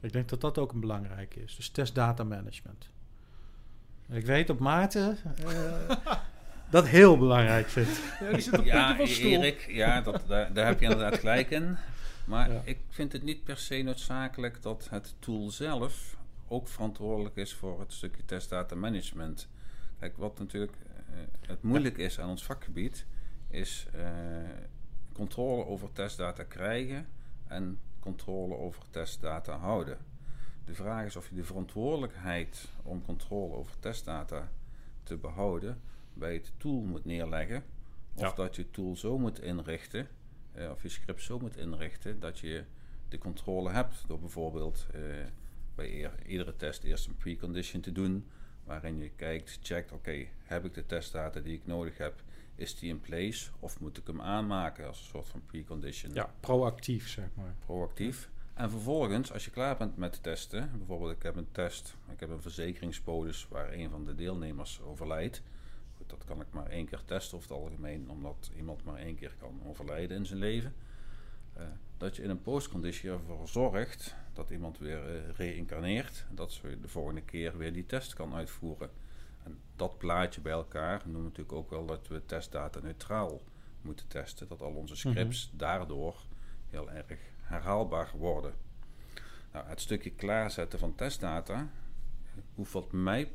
Ik 0.00 0.12
denk 0.12 0.28
dat 0.28 0.40
dat 0.40 0.58
ook 0.58 0.72
een 0.72 0.80
belangrijke 0.80 1.42
is. 1.42 1.56
Dus 1.56 1.68
testdata 1.68 2.24
management. 2.24 2.90
Ik 4.08 4.26
weet 4.26 4.50
op 4.50 4.58
Maarten 4.58 5.16
uh, 5.44 5.90
dat 6.70 6.86
heel 6.86 7.18
belangrijk 7.18 7.68
vindt. 7.68 8.00
Ja, 8.20 8.32
die 8.32 8.40
zit 8.40 8.58
op 8.58 8.64
ja 8.64 8.98
Erik, 8.98 9.66
ja, 9.68 10.00
dat, 10.00 10.22
daar, 10.26 10.52
daar, 10.52 10.66
heb 10.66 10.80
je 10.80 10.86
inderdaad 10.86 11.18
gelijk 11.18 11.50
in. 11.50 11.76
Maar 12.24 12.52
ja. 12.52 12.62
ik 12.64 12.78
vind 12.88 13.12
het 13.12 13.22
niet 13.22 13.44
per 13.44 13.58
se 13.58 13.82
noodzakelijk 13.82 14.62
dat 14.62 14.88
het 14.90 15.14
tool 15.18 15.50
zelf 15.50 16.16
ook 16.48 16.68
verantwoordelijk 16.68 17.36
is 17.36 17.54
voor 17.54 17.80
het 17.80 17.92
stukje 17.92 18.24
testdata 18.24 18.74
management. 18.74 19.48
Kijk, 19.98 20.16
wat 20.16 20.38
natuurlijk 20.38 20.72
uh, 20.72 21.16
het 21.46 21.62
moeilijk 21.62 21.98
is 21.98 22.20
aan 22.20 22.28
ons 22.28 22.44
vakgebied, 22.44 23.06
is 23.50 23.86
uh, 23.94 24.02
controle 25.12 25.66
over 25.66 25.92
testdata 25.92 26.42
krijgen 26.42 27.08
en 27.46 27.78
controle 28.00 28.56
over 28.56 28.82
testdata 28.90 29.56
houden. 29.56 29.98
De 30.64 30.74
vraag 30.74 31.06
is 31.06 31.16
of 31.16 31.28
je 31.28 31.34
de 31.34 31.44
verantwoordelijkheid 31.44 32.68
om 32.82 33.04
controle 33.04 33.54
over 33.54 33.78
testdata 33.78 34.48
te 35.02 35.16
behouden 35.16 35.80
bij 36.14 36.32
het 36.32 36.52
tool 36.56 36.80
moet 36.80 37.04
neerleggen. 37.04 37.64
Of 38.14 38.20
ja. 38.20 38.32
dat 38.32 38.56
je 38.56 38.70
tool 38.70 38.96
zo 38.96 39.18
moet 39.18 39.40
inrichten, 39.40 40.08
uh, 40.56 40.70
of 40.70 40.82
je 40.82 40.88
script 40.88 41.22
zo 41.22 41.38
moet 41.38 41.56
inrichten, 41.56 42.20
dat 42.20 42.38
je 42.38 42.64
de 43.08 43.18
controle 43.18 43.70
hebt. 43.70 44.04
Door 44.06 44.20
bijvoorbeeld 44.20 44.86
eh, 44.92 45.00
bij 45.74 46.10
iedere 46.26 46.56
test 46.56 46.82
eerst 46.82 47.06
een 47.06 47.16
precondition 47.16 47.82
te 47.82 47.92
doen. 47.92 48.26
Waarin 48.64 48.98
je 48.98 49.10
kijkt, 49.16 49.58
checkt, 49.62 49.92
oké, 49.92 50.26
heb 50.42 50.64
ik 50.64 50.74
de 50.74 50.86
testdata 50.86 51.40
die 51.40 51.54
ik 51.54 51.66
nodig 51.66 51.98
heb, 51.98 52.22
is 52.60 52.78
die 52.78 52.90
in 52.90 53.00
place? 53.00 53.50
Of 53.60 53.80
moet 53.80 53.96
ik 53.96 54.06
hem 54.06 54.20
aanmaken 54.20 54.86
als 54.86 54.98
een 54.98 55.06
soort 55.06 55.28
van 55.28 55.42
precondition? 55.46 56.14
Ja, 56.14 56.34
proactief 56.40 57.08
zeg 57.08 57.28
maar. 57.34 57.54
Proactief. 57.64 58.30
En 58.54 58.70
vervolgens, 58.70 59.32
als 59.32 59.44
je 59.44 59.50
klaar 59.50 59.76
bent 59.76 59.96
met 59.96 60.22
testen, 60.22 60.70
bijvoorbeeld 60.76 61.12
ik 61.12 61.22
heb 61.22 61.36
een 61.36 61.52
test, 61.52 61.96
ik 62.12 62.20
heb 62.20 62.30
een 62.30 62.40
verzekeringspolis 62.40 63.46
waar 63.48 63.72
een 63.72 63.90
van 63.90 64.04
de 64.04 64.14
deelnemers 64.14 64.80
overlijdt. 64.80 65.42
Goed, 65.96 66.10
dat 66.10 66.24
kan 66.24 66.40
ik 66.40 66.46
maar 66.50 66.66
één 66.66 66.86
keer 66.86 67.02
testen 67.04 67.36
over 67.36 67.50
het 67.50 67.58
algemeen, 67.58 68.10
omdat 68.10 68.50
iemand 68.56 68.84
maar 68.84 68.96
één 68.96 69.14
keer 69.14 69.34
kan 69.38 69.60
overlijden 69.66 70.16
in 70.16 70.26
zijn 70.26 70.38
leven. 70.38 70.74
Uh, 71.56 71.62
dat 71.96 72.16
je 72.16 72.22
in 72.22 72.30
een 72.30 72.42
postconditie 72.42 73.10
ervoor 73.10 73.48
zorgt 73.48 74.14
dat 74.32 74.50
iemand 74.50 74.78
weer 74.78 75.14
uh, 75.14 75.30
reïncarneert. 75.36 76.26
Dat 76.30 76.52
ze 76.52 76.78
de 76.80 76.88
volgende 76.88 77.22
keer 77.22 77.56
weer 77.56 77.72
die 77.72 77.86
test 77.86 78.14
kan 78.14 78.34
uitvoeren. 78.34 78.90
En 79.42 79.58
dat 79.76 79.98
plaatje 79.98 80.40
bij 80.40 80.52
elkaar 80.52 81.02
noemen 81.04 81.22
natuurlijk 81.22 81.52
ook 81.52 81.70
wel 81.70 81.86
dat 81.86 82.08
we 82.08 82.26
testdata 82.26 82.80
neutraal 82.80 83.40
moeten 83.82 84.08
testen. 84.08 84.48
Dat 84.48 84.62
al 84.62 84.72
onze 84.72 84.96
scripts 84.96 85.48
mhm. 85.48 85.56
daardoor 85.58 86.22
heel 86.68 86.90
erg 86.90 87.18
herhaalbaar 87.40 88.10
worden. 88.16 88.54
Nou, 89.52 89.66
het 89.66 89.80
stukje 89.80 90.10
klaarzetten 90.10 90.78
van 90.78 90.94
testdata 90.94 91.68
hoeft 92.54 92.72
wat 92.72 92.92
mij 92.92 93.32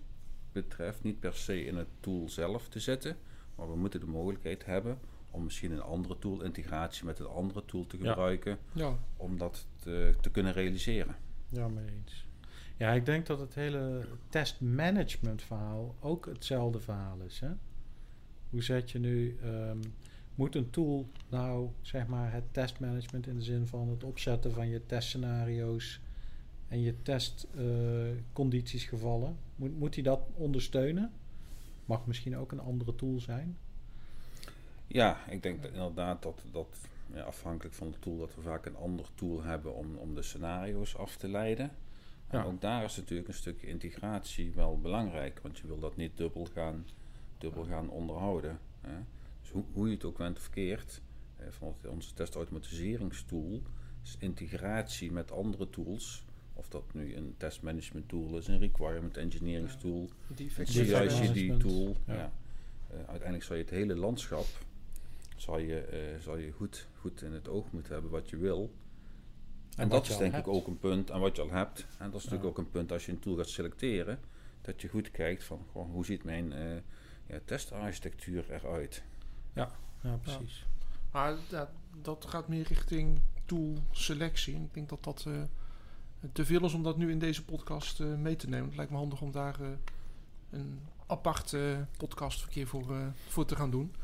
betreft 0.52 1.04
niet 1.04 1.20
per 1.20 1.34
se 1.34 1.66
in 1.66 1.78
het 1.78 1.88
tool 2.00 2.30
zelf 2.30 2.68
te 2.68 2.80
zitten. 2.80 3.18
Maar 3.56 3.70
we 3.70 3.76
moeten 3.76 4.00
de 4.00 4.06
mogelijkheid 4.06 4.66
hebben 4.66 5.00
om 5.32 5.44
misschien 5.44 5.72
een 5.72 5.82
andere 5.82 6.20
tool, 6.20 6.44
integratie 6.44 7.06
met 7.06 7.20
een 7.20 7.28
andere 7.28 7.66
tool 7.66 7.88
te 7.88 7.98
gebruiken, 7.98 8.60
ja. 8.72 8.98
om 9.18 9.38
dat 9.38 9.68
te, 9.80 10.16
te, 10.22 10.32
kunnen 10.32 10.54
realiseren. 10.54 11.16
Ja, 11.50 11.68
mee 11.68 11.86
eens. 11.86 12.28
Ja, 12.78 12.92
ik 12.92 13.06
denk 13.06 13.26
dat 13.26 13.40
het 13.40 13.56
hele 13.56 14.06
testmanagement 14.30 15.42
verhaal 15.42 15.96
ook 16.00 16.26
hetzelfde 16.26 16.80
verhaal 16.80 17.18
is. 17.26 17.40
Hè? 17.40 17.50
Hoe 18.50 18.64
zet 18.64 18.92
je 18.92 19.00
nu, 19.00 19.38
um, 19.44 19.80
moet 20.36 20.56
een 20.56 20.70
tool 20.70 21.08
nou 21.30 21.70
zeg 21.82 22.08
maar 22.08 22.34
het 22.34 22.44
testmanagement 22.52 23.28
in 23.28 23.36
de 23.36 23.44
zin 23.44 23.68
van 23.68 23.90
het 23.90 24.04
opzetten 24.04 24.52
van 24.52 24.68
je 24.68 24.86
testscenario's 24.86 26.00
en 26.68 26.82
je 26.82 27.02
testcondities 27.02 28.84
uh, 28.84 28.90
gevallen, 28.90 29.38
moet, 29.56 29.78
moet 29.80 29.94
die 29.94 30.04
dat 30.04 30.22
ondersteunen? 30.34 31.12
Mag 31.86 32.06
misschien 32.08 32.38
ook 32.38 32.52
een 32.52 32.60
andere 32.60 32.96
tool 32.96 33.20
zijn? 33.20 33.58
Ja, 34.88 35.18
ik 35.30 35.44
denk 35.44 35.66
inderdaad 35.66 36.24
dat, 36.24 36.42
dat 36.52 36.78
ja, 37.14 37.22
afhankelijk 37.22 37.76
van 37.76 37.92
de 37.92 38.00
tool, 38.00 38.18
dat 38.18 38.36
we 38.36 38.42
vaak 38.42 38.66
een 38.66 38.76
ander 38.76 39.06
tool 39.16 39.44
hebben 39.44 39.76
om, 39.76 39.96
om 39.96 40.16
de 40.16 40.22
scenario's 40.22 40.96
af 40.96 41.18
te 41.18 41.28
leiden. 41.28 41.72
En 42.28 42.44
ook 42.44 42.62
daar 42.62 42.84
is 42.84 42.98
natuurlijk 42.98 43.28
een 43.28 43.34
stukje 43.34 43.68
integratie 43.68 44.52
wel 44.52 44.80
belangrijk, 44.80 45.40
want 45.42 45.58
je 45.58 45.68
wil 45.68 45.80
dat 45.80 45.96
niet 45.96 46.18
dubbel 46.18 46.48
gaan, 46.54 46.86
dubbel 47.38 47.64
gaan 47.64 47.90
onderhouden. 47.90 48.60
Hè. 48.82 48.98
Dus 49.42 49.52
hoe, 49.52 49.64
hoe 49.74 49.88
je 49.88 49.94
het 49.94 50.04
ook 50.04 50.18
bent 50.18 50.38
of 50.38 50.44
verkeerd, 50.44 51.02
eh, 51.36 51.46
van 51.50 51.76
onze 51.90 52.14
testautomatiseringstool 52.14 53.62
is 54.04 54.16
integratie 54.20 55.12
met 55.12 55.32
andere 55.32 55.70
tools. 55.70 56.26
Of 56.54 56.68
dat 56.68 56.94
nu 56.94 57.16
een 57.16 57.34
testmanagement 57.38 58.10
tool 58.10 58.38
is, 58.38 58.48
een 58.48 58.60
requirement 58.60 59.18
engineering 59.18 59.72
tool, 59.72 60.10
een 60.38 60.68
CI/CD 60.68 61.60
tool. 61.60 61.96
Ja. 62.06 62.32
Uh, 62.92 62.98
uiteindelijk 62.98 63.44
zal 63.44 63.56
je 63.56 63.62
het 63.62 63.72
hele 63.72 63.96
landschap 63.96 64.46
zal 65.36 65.58
je, 65.58 66.14
uh, 66.16 66.22
zal 66.22 66.38
je 66.38 66.52
goed, 66.52 66.88
goed 67.00 67.22
in 67.22 67.34
het 67.34 67.48
oog 67.48 67.72
moeten 67.72 67.94
hebben 67.94 68.12
wat 68.12 68.30
je 68.30 68.38
wil. 68.38 68.74
En, 69.76 69.90
dat 69.90 70.08
is 70.10 70.18
denk 70.18 70.36
ik 70.36 70.48
ook 70.48 70.68
een 70.68 70.80
punt, 70.80 71.10
en 71.10 71.20
wat 71.20 71.36
je 71.36 71.42
al 71.42 71.50
hebt. 71.50 71.86
En 71.98 72.12
dat 72.12 72.20
is 72.20 72.24
natuurlijk 72.24 72.50
ook 72.50 72.58
een 72.58 72.72
punt 72.72 72.92
als 72.92 73.06
je 73.06 73.12
een 73.12 73.20
tool 73.20 73.36
gaat 73.36 73.50
selecteren, 73.50 74.20
dat 74.62 74.82
je 74.82 74.88
goed 74.88 75.12
kijkt 75.12 75.44
van 75.44 75.66
goh, 75.72 75.92
hoe 75.92 76.06
ziet 76.06 76.24
mijn 76.24 76.52
uh, 76.52 76.76
ja, 77.28 77.40
testarchitectuur 77.46 78.52
eruit. 78.52 79.04
Ja, 79.54 79.70
ja 80.02 80.18
precies. 80.22 80.66
Maar 81.12 81.36
dat, 81.50 81.70
dat 82.02 82.26
gaat 82.26 82.48
meer 82.48 82.68
richting 82.68 83.20
tool 83.46 83.78
selectie. 83.92 84.56
ik 84.56 84.74
denk 84.74 84.90
dat 84.90 85.04
dat 85.04 85.26
uh, 85.28 85.42
te 86.32 86.46
veel 86.46 86.66
is 86.66 86.74
om 86.74 86.84
dat 86.84 86.98
nu 86.98 87.12
in 87.12 87.20
deze 87.20 87.46
podcast 87.46 88.00
uh, 88.00 88.16
mee 88.16 88.36
te 88.36 88.50
nemen. 88.50 88.68
Het 88.68 88.76
lijkt 88.76 88.92
me 88.92 88.98
handig 88.98 89.22
om 89.22 89.32
daar 89.32 89.60
een 90.50 90.80
apart 91.08 91.56
podcastverkeer 91.98 92.68
voor, 92.68 93.14
voor 93.28 93.46
te 93.46 93.56
gaan 93.56 93.72
doen. 93.72 93.96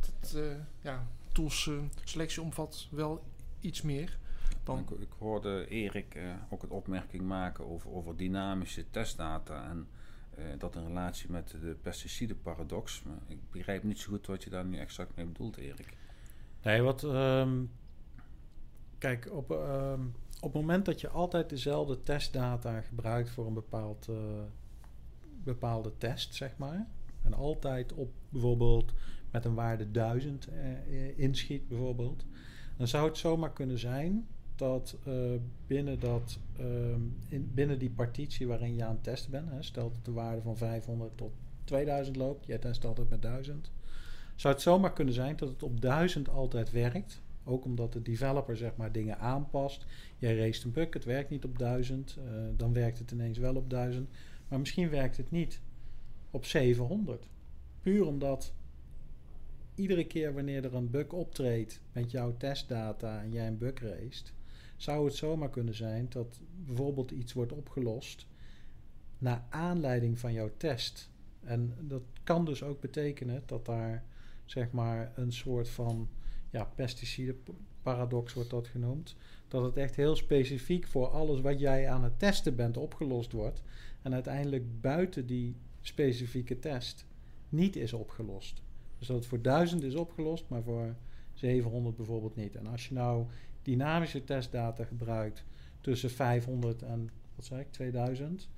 Dat, 0.00 0.36
ja, 0.80 1.06
tools 1.32 1.70
selectie 2.04 2.42
omvat 2.42 2.88
wel 2.90 3.24
iets 3.60 3.82
meer. 3.82 4.18
Dan... 4.66 4.78
Ik, 4.78 4.90
ik 4.90 5.12
hoorde 5.18 5.68
Erik 5.68 6.14
uh, 6.14 6.22
ook 6.50 6.62
een 6.62 6.70
opmerking 6.70 7.22
maken 7.22 7.66
over, 7.66 7.90
over 7.90 8.16
dynamische 8.16 8.90
testdata 8.90 9.68
en 9.68 9.88
uh, 10.38 10.44
dat 10.58 10.76
in 10.76 10.86
relatie 10.86 11.30
met 11.30 11.50
de 11.60 11.76
pesticidenparadox. 11.82 13.02
Maar 13.02 13.18
ik 13.26 13.38
begrijp 13.50 13.82
niet 13.82 13.98
zo 13.98 14.10
goed 14.10 14.26
wat 14.26 14.44
je 14.44 14.50
daar 14.50 14.64
nu 14.64 14.78
exact 14.78 15.16
mee 15.16 15.26
bedoelt, 15.26 15.56
Erik. 15.56 15.96
Nee, 16.62 16.82
wat. 16.82 17.02
Um, 17.02 17.70
kijk, 18.98 19.28
op, 19.32 19.50
um, 19.50 20.14
op 20.40 20.52
het 20.52 20.60
moment 20.60 20.84
dat 20.84 21.00
je 21.00 21.08
altijd 21.08 21.48
dezelfde 21.48 22.02
testdata 22.02 22.80
gebruikt 22.80 23.30
voor 23.30 23.46
een 23.46 23.54
bepaald, 23.54 24.06
uh, 24.10 24.16
bepaalde 25.44 25.92
test, 25.98 26.34
zeg 26.34 26.56
maar. 26.56 26.86
En 27.22 27.34
altijd 27.34 27.92
op 27.92 28.12
bijvoorbeeld 28.28 28.92
met 29.30 29.44
een 29.44 29.54
waarde 29.54 29.90
1000 29.90 30.48
inschiet, 31.16 31.68
bijvoorbeeld. 31.68 32.24
Dan 32.76 32.88
zou 32.88 33.08
het 33.08 33.16
zomaar 33.16 33.52
kunnen 33.52 33.78
zijn 33.78 34.26
dat 34.56 34.96
uh, 35.08 35.14
binnen, 35.66 36.00
dat, 36.00 36.38
uh, 36.60 36.66
in, 37.28 37.50
binnen 37.54 37.78
die 37.78 37.90
partitie 37.90 38.46
waarin 38.46 38.74
je 38.74 38.84
aan 38.84 38.94
het 38.94 39.04
testen 39.04 39.30
bent, 39.30 39.50
hè, 39.50 39.62
stelt 39.62 39.94
dat 39.94 40.04
de 40.04 40.12
waarde 40.12 40.42
van 40.42 40.56
500 40.56 41.16
tot 41.16 41.32
2000 41.64 42.16
loopt, 42.16 42.46
jij 42.46 42.58
test 42.58 42.84
altijd 42.84 43.10
met 43.10 43.22
1000, 43.22 43.70
zou 44.36 44.54
het 44.54 44.62
zomaar 44.62 44.92
kunnen 44.92 45.14
zijn 45.14 45.36
dat 45.36 45.48
het 45.48 45.62
op 45.62 45.80
1000 45.80 46.28
altijd 46.28 46.70
werkt. 46.70 47.20
Ook 47.44 47.64
omdat 47.64 47.92
de 47.92 48.02
developer 48.02 48.56
zeg 48.56 48.76
maar 48.76 48.92
dingen 48.92 49.18
aanpast. 49.18 49.86
Jij 50.18 50.36
race 50.36 50.64
een 50.64 50.72
bug, 50.72 50.92
het 50.92 51.04
werkt 51.04 51.30
niet 51.30 51.44
op 51.44 51.58
1000, 51.58 52.16
uh, 52.18 52.24
eh, 52.24 52.54
dan 52.56 52.72
werkt 52.72 52.98
het 52.98 53.10
ineens 53.10 53.38
wel 53.38 53.54
op 53.54 53.70
1000. 53.70 54.08
Maar 54.48 54.58
misschien 54.58 54.90
werkt 54.90 55.16
het 55.16 55.30
niet 55.30 55.60
op 56.30 56.44
700. 56.44 57.28
Puur 57.80 58.06
omdat 58.06 58.52
iedere 59.74 60.06
keer 60.06 60.34
wanneer 60.34 60.64
er 60.64 60.74
een 60.74 60.90
bug 60.90 61.08
optreedt 61.08 61.80
met 61.92 62.10
jouw 62.10 62.36
testdata 62.36 63.22
en 63.22 63.32
jij 63.32 63.46
een 63.46 63.58
bug 63.58 63.80
raced, 63.80 64.32
zou 64.76 65.04
het 65.04 65.14
zomaar 65.14 65.50
kunnen 65.50 65.74
zijn 65.74 66.06
dat 66.08 66.40
bijvoorbeeld 66.64 67.10
iets 67.10 67.32
wordt 67.32 67.52
opgelost 67.52 68.26
naar 69.18 69.44
aanleiding 69.48 70.18
van 70.18 70.32
jouw 70.32 70.50
test. 70.56 71.10
En 71.40 71.74
dat 71.80 72.02
kan 72.24 72.44
dus 72.44 72.62
ook 72.62 72.80
betekenen 72.80 73.42
dat 73.46 73.66
daar 73.66 74.04
zeg 74.44 74.70
maar 74.70 75.12
een 75.14 75.32
soort 75.32 75.68
van 75.68 76.08
ja, 76.50 76.64
pesticide-paradox 76.64 78.34
wordt 78.34 78.50
dat 78.50 78.68
genoemd. 78.68 79.16
Dat 79.48 79.62
het 79.62 79.76
echt 79.76 79.96
heel 79.96 80.16
specifiek 80.16 80.86
voor 80.86 81.06
alles 81.06 81.40
wat 81.40 81.60
jij 81.60 81.88
aan 81.88 82.04
het 82.04 82.18
testen 82.18 82.56
bent 82.56 82.76
opgelost 82.76 83.32
wordt. 83.32 83.62
En 84.02 84.14
uiteindelijk 84.14 84.80
buiten 84.80 85.26
die 85.26 85.56
specifieke 85.80 86.58
test 86.58 87.06
niet 87.48 87.76
is 87.76 87.92
opgelost. 87.92 88.62
Dus 88.98 89.06
dat 89.06 89.16
het 89.16 89.26
voor 89.26 89.42
1000 89.42 89.82
is 89.82 89.94
opgelost, 89.94 90.44
maar 90.48 90.62
voor 90.62 90.94
700 91.32 91.96
bijvoorbeeld 91.96 92.36
niet. 92.36 92.56
En 92.56 92.66
als 92.66 92.88
je 92.88 92.94
nou 92.94 93.26
dynamische 93.66 94.24
testdata 94.24 94.84
gebruikt 94.84 95.44
tussen 95.80 96.10
500 96.10 96.82
en 96.82 97.10
wat 97.34 97.44
zei 97.44 97.60
ik, 97.60 97.72
2000, 97.72 98.48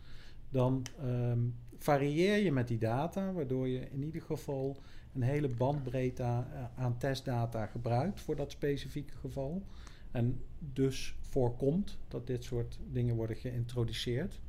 dan 0.50 0.83
um, 1.05 1.55
varieer 1.77 2.37
je 2.37 2.53
met 2.53 2.69
die 2.69 2.79
data, 2.79 3.33
waardoor 3.33 3.69
je 3.69 3.91
in 3.91 4.03
ieder 4.03 4.23
geval 4.23 4.77
een 5.15 5.23
hele 5.23 5.49
bandbreedte 5.49 6.23
uh, 6.23 6.65
aan 6.77 6.99
testdata 6.99 7.67
gebruikt 7.67 8.21
voor 8.21 8.37
dat 8.37 8.50
specifieke 8.50 9.15
geval. 9.17 9.62
En 10.11 10.43
dus 10.59 11.17
voorkomt 11.21 11.99
dat 12.09 12.27
dit 12.27 12.45
soort 12.45 12.79
dingen 12.87 13.15
worden 13.15 13.37
geïntroduceerd. 13.37 14.41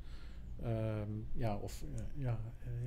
Um, 0.63 1.27
ja, 1.33 1.57
of 1.57 1.83
uh, 1.83 1.99
ja, 2.15 2.39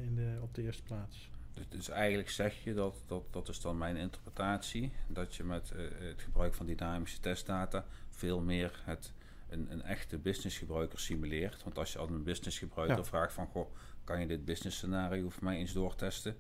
in 0.02 0.14
de, 0.14 0.38
op 0.42 0.54
de 0.54 0.62
eerste 0.62 0.82
plaats. 0.82 1.30
Dus, 1.54 1.68
dus, 1.68 1.88
eigenlijk 1.88 2.30
zeg 2.30 2.64
je, 2.64 2.74
dat, 2.74 3.02
dat, 3.06 3.22
dat 3.30 3.48
is 3.48 3.60
dan 3.60 3.78
mijn 3.78 3.96
interpretatie, 3.96 4.92
dat 5.08 5.34
je 5.34 5.44
met 5.44 5.72
uh, 5.76 5.88
het 5.98 6.22
gebruik 6.22 6.54
van 6.54 6.66
dynamische 6.66 7.20
testdata 7.20 7.84
veel 8.08 8.40
meer 8.40 8.80
het, 8.84 9.12
een, 9.48 9.72
een 9.72 9.82
echte 9.82 10.18
businessgebruiker 10.18 10.98
simuleert. 10.98 11.62
Want 11.62 11.78
als 11.78 11.92
je 11.92 11.98
aan 11.98 12.12
een 12.12 12.22
businessgebruiker 12.22 12.96
ja. 12.96 13.04
vraagt 13.04 13.32
van, 13.32 13.46
goh, 13.46 13.74
kan 14.04 14.20
je 14.20 14.26
dit 14.26 14.44
business 14.44 14.76
scenario 14.76 15.28
voor 15.28 15.44
mij 15.44 15.56
eens 15.56 15.72
doortesten? 15.72 16.36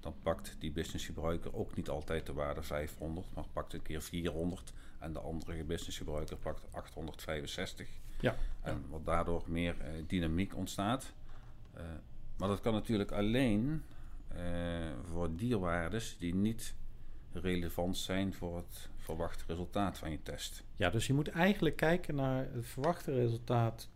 Dan 0.00 0.14
pakt 0.22 0.56
die 0.58 0.72
businessgebruiker 0.72 1.54
ook 1.54 1.76
niet 1.76 1.88
altijd 1.88 2.26
de 2.26 2.32
waarde 2.32 2.62
500, 2.62 3.34
maar 3.34 3.44
pakt 3.52 3.72
een 3.72 3.82
keer 3.82 4.02
400 4.02 4.72
en 4.98 5.12
de 5.12 5.20
andere 5.20 5.64
businessgebruiker 5.64 6.36
pakt 6.36 6.62
865. 6.70 7.88
Ja. 8.20 8.36
En 8.60 8.84
wat 8.88 9.04
daardoor 9.04 9.42
meer 9.46 9.76
uh, 9.80 10.04
dynamiek 10.06 10.56
ontstaat. 10.56 11.12
Uh, 11.74 11.80
maar 12.36 12.48
dat 12.48 12.60
kan 12.60 12.72
natuurlijk 12.72 13.10
alleen 13.12 13.82
voor 15.12 15.36
dierwaardes 15.36 16.16
die 16.18 16.34
niet 16.34 16.74
relevant 17.32 17.96
zijn 17.96 18.34
voor 18.34 18.56
het 18.56 18.88
verwachte 18.96 19.44
resultaat 19.46 19.98
van 19.98 20.10
je 20.10 20.22
test. 20.22 20.64
Ja, 20.76 20.90
dus 20.90 21.06
je 21.06 21.12
moet 21.12 21.28
eigenlijk 21.28 21.76
kijken 21.76 22.14
naar 22.14 22.48
het 22.52 22.66
verwachte 22.66 23.12
resultaat 23.12 23.88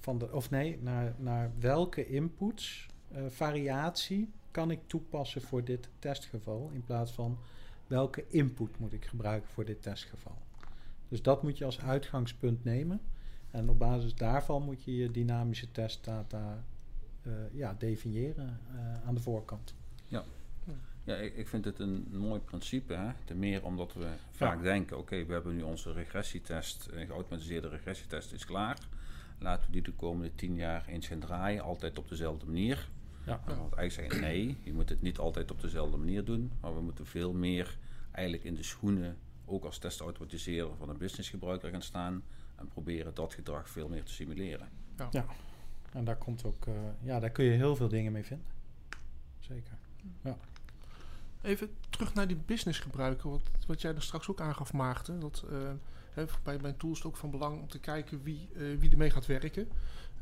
van 0.00 0.18
de, 0.18 0.32
of 0.32 0.50
nee, 0.50 0.78
naar, 0.82 1.14
naar 1.18 1.50
welke 1.58 2.06
inputs, 2.06 2.86
uh, 3.12 3.22
variatie 3.28 4.32
kan 4.50 4.70
ik 4.70 4.80
toepassen 4.86 5.42
voor 5.42 5.64
dit 5.64 5.88
testgeval, 5.98 6.70
in 6.72 6.84
plaats 6.84 7.12
van 7.12 7.38
welke 7.86 8.24
input 8.28 8.78
moet 8.78 8.92
ik 8.92 9.04
gebruiken 9.04 9.50
voor 9.50 9.64
dit 9.64 9.82
testgeval. 9.82 10.38
Dus 11.08 11.22
dat 11.22 11.42
moet 11.42 11.58
je 11.58 11.64
als 11.64 11.80
uitgangspunt 11.80 12.64
nemen. 12.64 13.00
En 13.50 13.68
op 13.70 13.78
basis 13.78 14.14
daarvan 14.14 14.62
moet 14.62 14.84
je 14.84 14.96
je 14.96 15.10
dynamische 15.10 15.72
testdata 15.72 16.64
ja, 17.52 17.74
definiëren 17.78 18.60
uh, 18.74 19.06
aan 19.06 19.14
de 19.14 19.20
voorkant. 19.20 19.74
Ja, 20.08 20.24
ja 21.04 21.16
ik, 21.16 21.36
ik, 21.36 21.48
vind 21.48 21.64
het 21.64 21.78
een 21.78 22.06
mooi 22.12 22.40
principe. 22.40 22.94
Hè? 22.94 23.10
Ten 23.24 23.38
meer 23.38 23.64
omdat 23.64 23.94
we 23.94 24.06
vaak 24.30 24.62
denken: 24.62 24.98
oké, 24.98 25.24
we 25.24 25.32
hebben 25.32 25.56
nu 25.56 25.62
onze 25.62 25.92
regressietest, 25.92 26.88
een 26.90 27.06
geautomatiseerde 27.06 27.68
regressietest 27.68 28.32
is 28.32 28.44
klaar. 28.44 28.78
Laten 29.38 29.66
we 29.66 29.72
die 29.72 29.82
de 29.82 29.92
komende 29.92 30.34
tien 30.34 30.54
jaar 30.54 30.86
eens 30.86 31.06
gaan 31.06 31.18
draaien, 31.18 31.62
altijd 31.62 31.98
op 31.98 32.08
dezelfde 32.08 32.46
manier. 32.46 32.88
Ja. 33.26 33.40
ja. 33.46 33.56
Want 33.56 33.74
eigenlijk 33.74 34.12
zeggen 34.12 34.20
nee, 34.32 34.56
je 34.62 34.72
moet 34.72 34.88
het 34.88 35.02
niet 35.02 35.18
altijd 35.18 35.50
op 35.50 35.60
dezelfde 35.60 35.96
manier 35.96 36.24
doen, 36.24 36.52
maar 36.60 36.74
we 36.74 36.80
moeten 36.80 37.06
veel 37.06 37.32
meer 37.32 37.78
eigenlijk 38.10 38.44
in 38.44 38.54
de 38.54 38.62
schoenen, 38.62 39.16
ook 39.44 39.64
als 39.64 39.78
testautomatiseerder 39.78 40.76
van 40.76 40.88
een 40.88 40.98
businessgebruiker 40.98 41.70
gaan 41.70 41.82
staan 41.82 42.22
en 42.56 42.68
proberen 42.68 43.14
dat 43.14 43.34
gedrag 43.34 43.68
veel 43.68 43.88
meer 43.88 44.04
te 44.04 44.12
simuleren. 44.12 44.68
Ja, 44.96 45.08
ja. 45.10 45.26
En 45.92 46.04
daar 46.04 46.16
komt 46.16 46.44
ook, 46.44 46.66
uh, 46.66 46.74
ja, 47.00 47.20
daar 47.20 47.30
kun 47.30 47.44
je 47.44 47.50
heel 47.50 47.76
veel 47.76 47.88
dingen 47.88 48.12
mee 48.12 48.24
vinden. 48.24 48.46
Zeker. 49.38 49.72
Ja. 50.22 50.36
Even 51.42 51.70
terug 51.90 52.14
naar 52.14 52.26
die 52.26 52.36
businessgebruiker, 52.36 53.30
wat, 53.30 53.42
wat 53.66 53.80
jij 53.80 53.94
er 53.94 54.02
straks 54.02 54.28
ook 54.28 54.40
aangaf, 54.40 54.72
Maarten. 54.72 55.20
Dat, 55.20 55.44
uh, 55.50 55.70
hè, 56.12 56.24
bij 56.42 56.58
mijn 56.58 56.76
tool 56.76 56.90
is 56.90 56.96
het 56.96 57.06
ook 57.06 57.16
van 57.16 57.30
belang 57.30 57.60
om 57.60 57.68
te 57.68 57.78
kijken 57.78 58.22
wie, 58.22 58.48
uh, 58.52 58.78
wie 58.78 58.90
ermee 58.90 59.10
gaat 59.10 59.26
werken. 59.26 59.68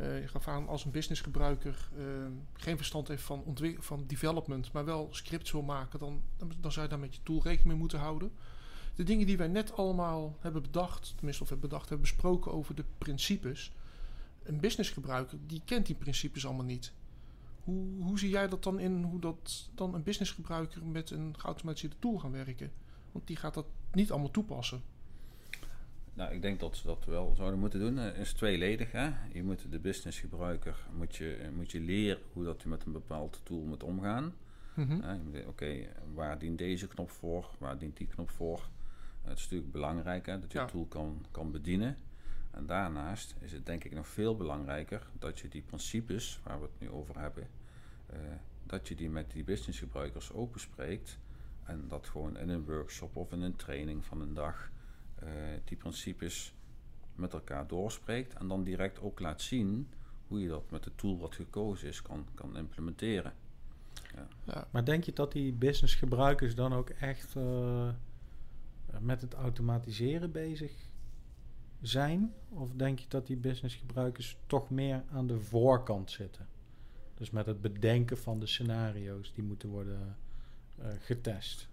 Uh, 0.01 0.21
je 0.21 0.29
gaf 0.29 0.49
aan 0.49 0.69
als 0.69 0.85
een 0.85 0.91
businessgebruiker 0.91 1.89
geen 2.53 2.77
verstand 2.77 3.09
heeft 3.09 3.23
van, 3.23 3.57
van 3.79 4.05
development, 4.07 4.73
maar 4.73 4.85
wel 4.85 5.09
scripts 5.11 5.53
wil 5.53 5.63
maken, 5.63 5.99
dan, 5.99 6.23
dan, 6.37 6.53
dan, 6.61 6.73
zou 6.73 6.85
je 6.85 6.91
daar 6.91 7.01
met 7.01 7.15
je 7.15 7.23
tool 7.23 7.43
rekening 7.43 7.69
mee 7.69 7.77
moeten 7.77 7.99
houden. 7.99 8.33
De 8.95 9.03
dingen 9.03 9.27
die 9.27 9.37
wij 9.37 9.49
net 9.49 9.77
allemaal 9.77 10.37
hebben 10.41 10.63
bedacht, 10.63 11.13
tenminste 11.17 11.43
of 11.43 11.49
hebben 11.49 11.69
bedacht, 11.69 11.89
hebben 11.89 12.09
besproken 12.09 12.53
over 12.53 12.75
de 12.75 12.85
principes. 12.99 13.73
Een 14.49 14.61
businessgebruiker 14.61 15.39
die 15.47 15.63
kent 15.65 15.87
die 15.87 15.95
principes 15.95 16.47
allemaal 16.47 16.65
niet. 16.65 16.93
Hoe, 17.65 18.03
hoe 18.03 18.19
zie 18.19 18.29
jij 18.29 18.49
dat 18.49 18.63
dan 18.63 18.79
in, 18.79 19.03
hoe 19.03 19.21
dat 19.21 19.71
dan 19.75 19.95
een 19.95 20.03
businessgebruiker 20.03 20.87
met 20.87 21.11
een 21.11 21.35
geautomatiseerde 21.39 21.97
tool 21.99 22.19
gaan 22.19 22.33
werken? 22.33 22.73
Want 23.13 23.27
die 23.27 23.37
gaat 23.37 23.55
dat 23.55 23.67
niet 23.93 24.11
allemaal 24.11 24.31
toepassen. 24.31 24.83
Nou, 26.15 26.35
ik 26.35 26.43
denk 26.43 26.61
dat 26.61 26.77
ze 26.77 26.87
dat 26.87 27.05
wel 27.05 27.35
zouden 27.37 27.59
moeten 27.59 27.81
doen. 27.81 27.97
Het 27.97 28.17
is 28.17 28.33
tweeledig. 28.33 28.93
Hè? 28.93 29.11
Je 29.33 29.43
moet 29.43 29.71
de 29.71 29.79
businessgebruiker 29.79 30.87
moet 30.97 31.17
je, 31.17 31.51
moet 31.57 31.71
je 31.71 31.81
leren 31.81 32.23
hoe 32.33 32.45
dat 32.45 32.63
je 32.63 32.69
met 32.69 32.85
een 32.85 32.93
bepaald 32.93 33.41
tool 33.43 33.63
moet 33.63 33.83
omgaan. 33.83 34.35
Mm 34.75 35.03
Oké, 35.47 35.87
waar 36.15 36.39
dient 36.39 36.59
deze 36.59 36.87
knop 36.87 37.11
voor? 37.11 37.51
Waar 37.59 37.79
dient 37.79 37.97
die 37.97 38.07
knop 38.07 38.31
voor? 38.31 38.69
Het 39.23 39.39
is 39.39 39.43
natuurlijk 39.43 39.73
belangrijk 39.73 40.27
hè, 40.27 40.41
dat 40.41 40.53
je 40.53 40.59
het 40.59 40.71
tool 40.71 40.87
kan, 40.87 41.27
kan 41.31 41.51
bedienen. 41.51 41.97
En 42.51 42.67
daarnaast 42.67 43.35
is 43.41 43.53
het 43.53 43.67
denk 43.67 43.85
ik 43.85 43.95
nog 43.95 44.07
veel 44.07 44.37
belangrijker 44.37 45.07
dat 45.19 45.39
je 45.39 45.49
die 45.49 45.63
principes 45.63 46.41
waar 46.43 46.61
we 46.61 46.67
het 46.67 46.81
nu 46.81 46.91
over 46.91 47.19
hebben, 47.19 47.49
uh, 48.13 48.19
dat 48.67 48.89
je 48.89 48.95
die 48.95 49.11
met 49.11 49.31
die 49.31 49.45
businessgebruikers 49.45 50.33
openspreekt. 50.33 51.19
En 51.65 51.85
dat 51.89 52.09
gewoon 52.09 52.37
in 52.37 52.49
een 52.49 52.65
workshop 52.65 53.17
of 53.17 53.33
in 53.33 53.43
een 53.43 53.57
training 53.57 54.05
van 54.05 54.21
een 54.21 54.35
dag 54.35 54.71
uh, 55.23 55.29
die 55.65 55.77
principes 55.77 56.55
met 57.15 57.33
elkaar 57.33 57.67
doorspreekt. 57.67 58.35
En 58.35 58.49
dan 58.49 58.65
direct 58.65 59.01
ook 59.01 59.21
laat 59.21 59.41
zien 59.41 59.89
hoe 60.27 60.41
je 60.41 60.49
dat 60.49 60.71
met 60.71 60.85
de 60.85 60.95
tool 60.95 61.19
wat 61.19 61.35
gekozen 61.35 61.89
is 61.89 62.03
kan, 62.03 62.27
kan 62.35 62.57
implementeren. 62.57 63.33
Ja. 64.15 64.29
Ja, 64.45 64.69
maar 64.71 64.85
denk 64.85 65.05
je 65.05 65.13
dat 65.13 65.33
die 65.33 65.53
businessgebruikers 65.53 66.55
dan 66.55 66.73
ook 66.73 66.91
echt 66.91 67.35
uh, 67.35 67.89
met 69.01 69.21
het 69.21 69.35
automatiseren 69.35 70.33
bezig 70.33 70.88
zijn? 71.81 72.35
Of 72.49 72.73
denk 72.73 72.99
je 72.99 73.07
dat 73.09 73.27
die 73.27 73.37
businessgebruikers 73.37 74.37
toch 74.47 74.71
meer 74.71 75.03
aan 75.13 75.27
de 75.27 75.41
voorkant 75.41 76.11
zitten? 76.11 76.47
Dus 77.15 77.31
met 77.31 77.47
het 77.47 77.61
bedenken 77.61 78.19
van 78.19 78.41
de 78.41 78.47
scenario's 78.47 79.33
die 79.35 79.45
moeten 79.45 79.69
worden 79.69 80.17
uh, 80.79 80.87
getest. 81.01 81.69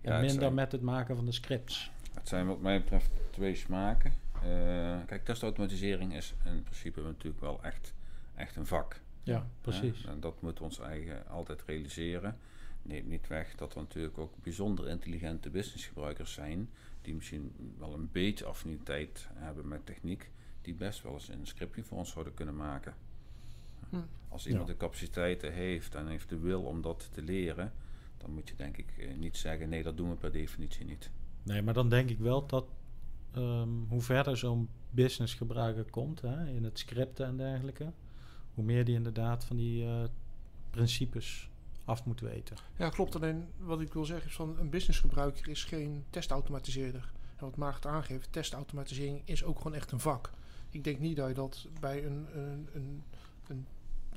Ja, 0.00 0.14
en 0.14 0.20
minder 0.20 0.52
met 0.52 0.72
het 0.72 0.82
maken 0.82 1.16
van 1.16 1.24
de 1.24 1.32
scripts. 1.32 1.90
Het 2.14 2.28
zijn 2.28 2.46
wat 2.46 2.60
mij 2.60 2.80
betreft 2.80 3.10
twee 3.30 3.54
smaken. 3.54 4.12
Uh, 4.34 4.98
kijk, 5.06 5.24
testautomatisering 5.24 6.14
is 6.14 6.34
in 6.44 6.62
principe 6.62 7.00
natuurlijk 7.00 7.40
wel 7.40 7.62
echt, 7.62 7.94
echt 8.34 8.56
een 8.56 8.66
vak. 8.66 9.00
Ja, 9.22 9.46
precies. 9.60 10.04
en 10.04 10.20
dat 10.20 10.42
moeten 10.42 10.64
we 10.64 10.68
ons 10.68 10.80
eigen 10.80 11.28
altijd 11.28 11.62
realiseren. 11.62 12.38
Neemt 12.86 13.08
niet 13.08 13.26
weg 13.26 13.54
dat 13.54 13.74
er 13.74 13.80
natuurlijk 13.80 14.18
ook 14.18 14.32
bijzonder 14.42 14.88
intelligente 14.88 15.50
businessgebruikers 15.50 16.32
zijn 16.32 16.68
die 17.02 17.14
misschien 17.14 17.52
wel 17.78 17.94
een 17.94 18.08
beetje 18.12 18.44
affiniteit 18.44 19.28
hebben 19.34 19.68
met 19.68 19.86
techniek, 19.86 20.30
die 20.62 20.74
best 20.74 21.02
wel 21.02 21.12
eens 21.12 21.28
een 21.28 21.46
scriptje 21.46 21.82
voor 21.82 21.98
ons 21.98 22.10
zouden 22.10 22.34
kunnen 22.34 22.56
maken. 22.56 22.94
Hm. 23.90 23.96
Als 24.28 24.46
iemand 24.46 24.66
de 24.66 24.76
capaciteiten 24.76 25.52
heeft 25.52 25.94
en 25.94 26.06
heeft 26.06 26.28
de 26.28 26.38
wil 26.38 26.62
om 26.62 26.82
dat 26.82 27.08
te 27.12 27.22
leren, 27.22 27.72
dan 28.16 28.30
moet 28.30 28.48
je 28.48 28.54
denk 28.56 28.76
ik 28.76 28.94
eh, 28.98 29.14
niet 29.14 29.36
zeggen: 29.36 29.68
nee, 29.68 29.82
dat 29.82 29.96
doen 29.96 30.08
we 30.08 30.16
per 30.16 30.32
definitie 30.32 30.84
niet. 30.84 31.10
Nee, 31.42 31.62
maar 31.62 31.74
dan 31.74 31.88
denk 31.88 32.10
ik 32.10 32.18
wel 32.18 32.46
dat 32.46 32.66
um, 33.36 33.86
hoe 33.88 34.00
verder 34.00 34.36
zo'n 34.36 34.68
business 34.90 35.34
gebruiker 35.34 35.84
komt 35.84 36.20
hè, 36.20 36.46
in 36.46 36.64
het 36.64 36.78
scripten 36.78 37.26
en 37.26 37.36
dergelijke, 37.36 37.92
hoe 38.54 38.64
meer 38.64 38.84
die 38.84 38.94
inderdaad 38.94 39.44
van 39.44 39.56
die 39.56 39.84
uh, 39.84 40.04
principes 40.70 41.50
af 41.86 42.04
moet 42.04 42.20
weten. 42.20 42.56
Ja, 42.76 42.88
klopt. 42.88 43.14
Alleen 43.14 43.48
wat 43.58 43.80
ik 43.80 43.92
wil 43.92 44.04
zeggen 44.04 44.28
is 44.28 44.36
van 44.36 44.58
een 44.58 44.70
businessgebruiker 44.70 45.48
is 45.48 45.64
geen 45.64 46.04
testautomatiseerder. 46.10 47.12
En 47.36 47.44
wat 47.44 47.56
Maarten 47.56 47.90
aangeeft, 47.90 48.32
testautomatisering 48.32 49.22
is 49.24 49.44
ook 49.44 49.56
gewoon 49.56 49.74
echt 49.74 49.92
een 49.92 50.00
vak. 50.00 50.30
Ik 50.70 50.84
denk 50.84 50.98
niet 50.98 51.16
dat 51.16 51.28
je 51.28 51.34
dat 51.34 51.66
bij 51.80 52.04
een, 52.04 52.26
een, 52.34 52.68
een, 52.74 53.02
een 53.46 53.66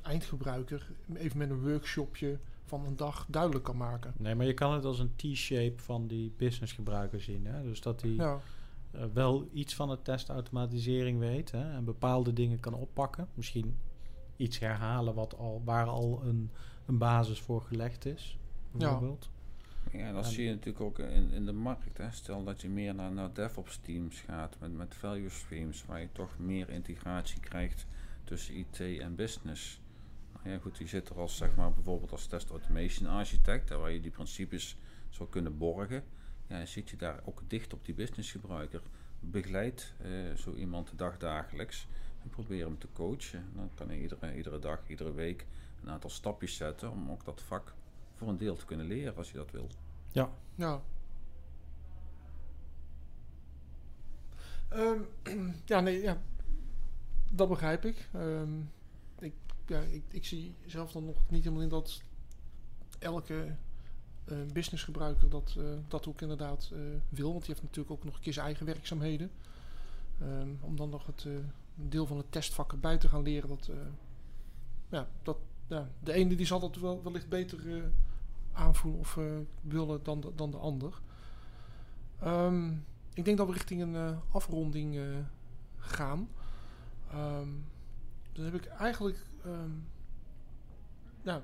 eindgebruiker 0.02 0.90
even 1.14 1.38
met 1.38 1.50
een 1.50 1.62
workshopje 1.62 2.38
van 2.64 2.84
een 2.84 2.96
dag 2.96 3.26
duidelijk 3.28 3.64
kan 3.64 3.76
maken. 3.76 4.14
Nee, 4.16 4.34
maar 4.34 4.46
je 4.46 4.54
kan 4.54 4.72
het 4.72 4.84
als 4.84 4.98
een 4.98 5.16
T-shape 5.16 5.82
van 5.82 6.06
die 6.06 6.32
businessgebruiker 6.36 7.20
zien. 7.20 7.46
Hè? 7.46 7.62
Dus 7.62 7.80
dat 7.80 8.00
hij 8.00 8.10
ja. 8.10 8.40
uh, 8.94 9.04
wel 9.12 9.48
iets 9.52 9.74
van 9.74 9.88
de 9.88 10.02
testautomatisering 10.02 11.18
weet 11.18 11.50
hè? 11.50 11.72
en 11.72 11.84
bepaalde 11.84 12.32
dingen 12.32 12.60
kan 12.60 12.74
oppakken. 12.74 13.28
Misschien 13.34 13.76
iets 14.40 14.58
herhalen 14.58 15.14
wat 15.14 15.36
al, 15.36 15.62
waar 15.64 15.86
al 15.86 16.20
een 16.24 16.50
een 16.90 16.98
basis 16.98 17.40
voor 17.40 17.62
gelegd 17.62 18.04
is, 18.04 18.38
bijvoorbeeld. 18.70 19.30
Ja, 19.92 19.98
ja 19.98 20.12
dat 20.12 20.26
zie 20.26 20.44
je 20.44 20.50
natuurlijk 20.50 20.80
ook 20.80 20.98
in, 20.98 21.30
in 21.30 21.46
de 21.46 21.52
markt. 21.52 21.98
Hè. 21.98 22.10
Stel 22.10 22.44
dat 22.44 22.60
je 22.60 22.68
meer 22.68 22.94
naar, 22.94 23.12
naar 23.12 23.32
DevOps 23.32 23.78
teams 23.82 24.20
gaat 24.20 24.56
met, 24.60 24.72
met 24.72 24.94
value 24.94 25.28
streams, 25.28 25.84
waar 25.84 26.00
je 26.00 26.08
toch 26.12 26.38
meer 26.38 26.70
integratie 26.70 27.40
krijgt 27.40 27.86
tussen 28.24 28.54
IT 28.56 28.80
en 28.80 29.14
business. 29.14 29.80
Nou 30.32 30.48
ja, 30.54 30.58
goed, 30.58 30.78
die 30.78 30.88
zit 30.88 31.08
er 31.08 31.18
als 31.18 31.36
zeg 31.36 31.54
maar 31.54 31.72
bijvoorbeeld 31.72 32.12
als 32.12 32.26
test 32.26 32.50
automation 32.50 33.08
architect, 33.08 33.68
waar 33.68 33.90
je 33.90 34.00
die 34.00 34.10
principes 34.10 34.76
zou 35.08 35.28
kunnen 35.28 35.58
borgen. 35.58 36.04
Ja, 36.46 36.66
zit 36.66 36.90
je 36.90 36.96
daar 36.96 37.20
ook 37.24 37.42
dicht 37.46 37.72
op 37.72 37.84
die 37.84 37.94
businessgebruiker. 37.94 38.82
Begeleid 39.20 39.94
uh, 40.04 40.34
zo 40.34 40.54
iemand 40.54 40.90
de 40.90 40.96
dag 40.96 41.18
dagelijks 41.18 41.86
en 42.22 42.30
probeer 42.30 42.64
hem 42.64 42.78
te 42.78 42.88
coachen. 42.92 43.44
Dan 43.54 43.70
kan 43.74 43.88
hij 43.88 44.00
iedere, 44.00 44.36
iedere 44.36 44.58
dag, 44.58 44.88
iedere 44.88 45.12
week 45.12 45.46
een 45.82 45.90
aantal 45.90 46.10
stapjes 46.10 46.56
zetten 46.56 46.90
om 46.90 47.10
ook 47.10 47.24
dat 47.24 47.42
vak 47.42 47.74
voor 48.14 48.28
een 48.28 48.38
deel 48.38 48.56
te 48.56 48.64
kunnen 48.64 48.86
leren 48.86 49.16
als 49.16 49.30
je 49.30 49.36
dat 49.36 49.50
wil. 49.50 49.68
Ja. 50.12 50.30
Ja. 50.54 50.82
Um, 54.72 55.06
ja, 55.64 55.80
nee, 55.80 56.02
ja. 56.02 56.22
Dat 57.32 57.48
begrijp 57.48 57.84
ik. 57.84 58.08
Um, 58.14 58.70
ik, 59.18 59.34
ja, 59.66 59.80
ik. 59.80 60.02
Ik 60.08 60.24
zie 60.24 60.54
zelf 60.66 60.92
dan 60.92 61.04
nog 61.04 61.16
niet 61.28 61.42
helemaal 61.42 61.62
in 61.62 61.68
dat 61.68 62.02
elke 62.98 63.56
uh, 64.24 64.38
businessgebruiker 64.52 65.28
dat, 65.28 65.54
uh, 65.58 65.64
dat 65.88 66.06
ook 66.06 66.20
inderdaad 66.20 66.70
uh, 66.72 66.80
wil. 67.08 67.30
Want 67.30 67.44
die 67.44 67.54
heeft 67.54 67.62
natuurlijk 67.62 67.90
ook 67.90 68.04
nog 68.04 68.14
een 68.14 68.20
keer 68.20 68.32
zijn 68.32 68.46
eigen 68.46 68.66
werkzaamheden. 68.66 69.30
Um, 70.22 70.58
om 70.60 70.76
dan 70.76 70.88
nog 70.88 71.06
het 71.06 71.26
deel 71.88 72.06
van 72.06 72.16
het 72.16 72.32
testvak 72.32 72.72
erbij 72.72 72.98
te 72.98 73.08
gaan 73.08 73.22
leren. 73.22 73.48
Dat, 73.48 73.70
ja, 74.88 75.08
dat, 75.22 75.36
de 76.02 76.12
ene 76.12 76.36
die 76.36 76.46
zal 76.46 76.60
dat 76.60 76.76
wel, 76.76 77.02
wellicht 77.02 77.28
beter 77.28 77.66
uh, 77.66 77.82
aanvoelen 78.52 79.00
of 79.00 79.16
uh, 79.16 79.24
willen 79.60 80.02
dan 80.02 80.20
de, 80.20 80.32
dan 80.34 80.50
de 80.50 80.56
ander. 80.56 81.00
Um, 82.24 82.84
ik 83.14 83.24
denk 83.24 83.36
dat 83.38 83.46
we 83.46 83.52
richting 83.52 83.82
een 83.82 84.18
afronding 84.30 85.00
gaan. 85.76 86.28
Um, 87.14 87.64
dan 88.32 88.44
heb 88.44 88.54
ik 88.54 88.66
eigenlijk. 88.66 89.26
Um, 89.46 89.86
ja, 91.22 91.42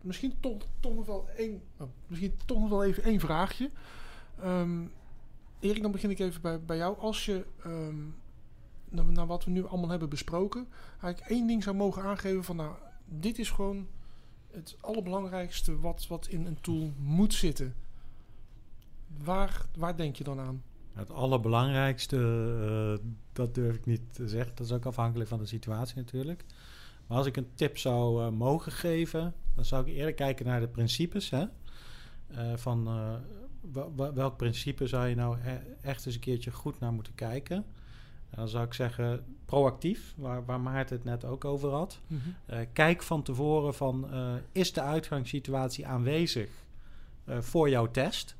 misschien 0.00 0.34
toch, 0.40 0.62
nog 0.80 1.06
wel 1.06 1.28
één, 1.28 1.62
oh, 1.76 1.88
misschien 2.06 2.36
toch 2.46 2.58
nog 2.58 2.68
wel 2.68 2.84
even 2.84 3.02
één 3.02 3.20
vraagje. 3.20 3.70
Ehm, 4.40 4.84
Erik, 5.60 5.82
dan 5.82 5.92
begin 5.92 6.10
ik 6.10 6.18
even 6.18 6.40
bij, 6.40 6.60
bij 6.60 6.76
jou. 6.76 6.98
Als 6.98 7.24
je, 7.24 7.46
ehm, 7.62 7.96
naar, 8.90 9.26
wat 9.26 9.44
we 9.44 9.50
nu 9.50 9.66
allemaal 9.66 9.90
hebben 9.90 10.08
besproken, 10.08 10.68
eigenlijk 11.00 11.32
één 11.32 11.46
ding 11.46 11.62
zou 11.62 11.76
mogen 11.76 12.02
aangeven 12.02 12.44
van, 12.44 12.56
nou, 12.56 12.74
dit 13.04 13.38
is 13.38 13.50
gewoon 13.50 13.86
het 14.50 14.76
allerbelangrijkste 14.80 15.78
wat, 15.78 16.06
wat 16.06 16.26
in 16.26 16.46
een 16.46 16.60
tool 16.60 16.92
moet 16.98 17.34
zitten. 17.34 17.74
Waar, 19.24 19.66
waar 19.76 19.96
denk 19.96 20.16
je 20.16 20.24
dan 20.24 20.40
aan? 20.40 20.62
Het 20.92 21.10
allerbelangrijkste, 21.10 22.16
eh, 22.98 23.06
dat 23.32 23.54
durf 23.54 23.76
ik 23.76 23.86
niet 23.86 24.14
te 24.14 24.28
zeggen. 24.28 24.52
Dat 24.54 24.66
is 24.66 24.72
ook 24.72 24.86
afhankelijk 24.86 25.28
van 25.28 25.38
de 25.38 25.46
situatie 25.46 25.96
natuurlijk. 25.96 26.44
Maar 27.06 27.18
als 27.18 27.26
ik 27.26 27.36
een 27.36 27.48
tip 27.54 27.78
zou 27.78 28.24
eh, 28.24 28.30
mogen 28.30 28.72
geven, 28.72 29.34
dan 29.54 29.64
zou 29.64 29.86
ik 29.86 29.94
eerder 29.94 30.14
kijken 30.14 30.46
naar 30.46 30.60
de 30.60 30.68
principes. 30.68 31.30
Hè? 31.30 31.44
Eh, 32.26 32.56
van 32.56 32.88
welk 33.94 34.36
principe 34.36 34.86
zou 34.86 35.06
je 35.06 35.14
nou 35.14 35.38
e- 35.44 35.60
echt 35.80 36.06
eens 36.06 36.14
een 36.14 36.20
keertje 36.20 36.52
goed 36.52 36.80
naar 36.80 36.92
moeten 36.92 37.14
kijken? 37.14 37.64
Dan 38.36 38.48
zou 38.48 38.64
ik 38.64 38.72
zeggen 38.74 39.24
proactief, 39.44 40.14
waar, 40.16 40.44
waar 40.44 40.60
Maarten 40.60 40.96
het 40.96 41.04
net 41.04 41.24
ook 41.24 41.44
over 41.44 41.70
had. 41.70 42.00
Eh, 42.46 42.60
kijk 42.72 43.02
van 43.02 43.22
tevoren 43.22 43.74
van, 43.74 44.10
eh, 44.10 44.34
is 44.52 44.72
de 44.72 44.80
uitgangssituatie 44.80 45.86
aanwezig 45.86 46.50
eh, 47.24 47.40
voor 47.40 47.68
jouw 47.68 47.90
test? 47.90 48.36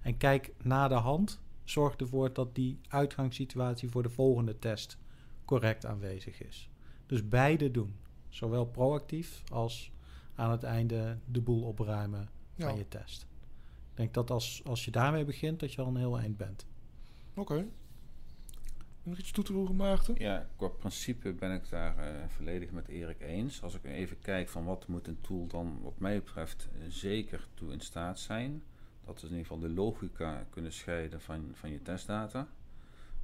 En 0.00 0.16
kijk 0.16 0.52
na 0.62 0.88
de 0.88 0.94
hand, 0.94 1.40
zorg 1.64 1.96
ervoor 1.96 2.32
dat 2.32 2.54
die 2.54 2.80
uitgangssituatie 2.88 3.90
voor 3.90 4.02
de 4.02 4.10
volgende 4.10 4.58
test 4.58 4.98
correct 5.44 5.86
aanwezig 5.86 6.42
is. 6.42 6.68
Dus 7.06 7.28
beide 7.28 7.70
doen. 7.70 7.94
Zowel 8.28 8.66
proactief 8.66 9.42
als 9.52 9.92
aan 10.34 10.50
het 10.50 10.62
einde 10.62 11.18
de 11.24 11.40
boel 11.40 11.62
opruimen 11.62 12.28
Ja, 12.54 12.68
van 12.68 12.78
je 12.78 12.88
test. 12.88 13.26
Ik 13.90 13.96
denk 13.96 14.14
dat 14.14 14.30
als, 14.30 14.62
als 14.64 14.84
je 14.84 14.90
daarmee 14.90 15.24
begint, 15.24 15.60
dat 15.60 15.72
je 15.72 15.82
al 15.82 15.88
een 15.88 15.96
heel 15.96 16.18
eind 16.18 16.36
bent. 16.36 16.66
oké. 17.34 17.66
Nog 19.02 19.18
iets 19.18 19.32
toe 19.32 19.44
te 19.44 19.52
voegen, 19.52 19.76
Maarten? 19.76 20.14
Ja, 20.18 20.46
qua 20.56 20.68
principe 20.68 21.32
ben 21.32 21.52
ik 21.52 21.68
daar 21.68 21.98
eh, 21.98 22.28
volledig 22.28 22.70
met 22.70 22.88
Erik 22.88 23.20
eens. 23.20 23.62
Als 23.62 23.74
ik 23.74 23.84
even 23.84 24.18
kijk 24.18 24.48
van 24.48 24.64
wat 24.64 24.86
moet 24.86 25.06
een 25.06 25.20
tool 25.20 25.46
dan 25.46 25.80
wat 25.82 25.98
mij 25.98 26.22
betreft 26.22 26.68
zeker 26.88 27.48
toe 27.54 27.72
in 27.72 27.80
staat 27.80 28.18
zijn. 28.18 28.62
Dat 29.04 29.16
is 29.16 29.22
in 29.22 29.28
ieder 29.28 29.46
geval 29.46 29.58
de 29.58 29.74
logica 29.74 30.46
kunnen 30.50 30.72
scheiden 30.72 31.20
van, 31.20 31.50
van 31.52 31.70
je 31.70 31.82
testdata. 31.82 32.48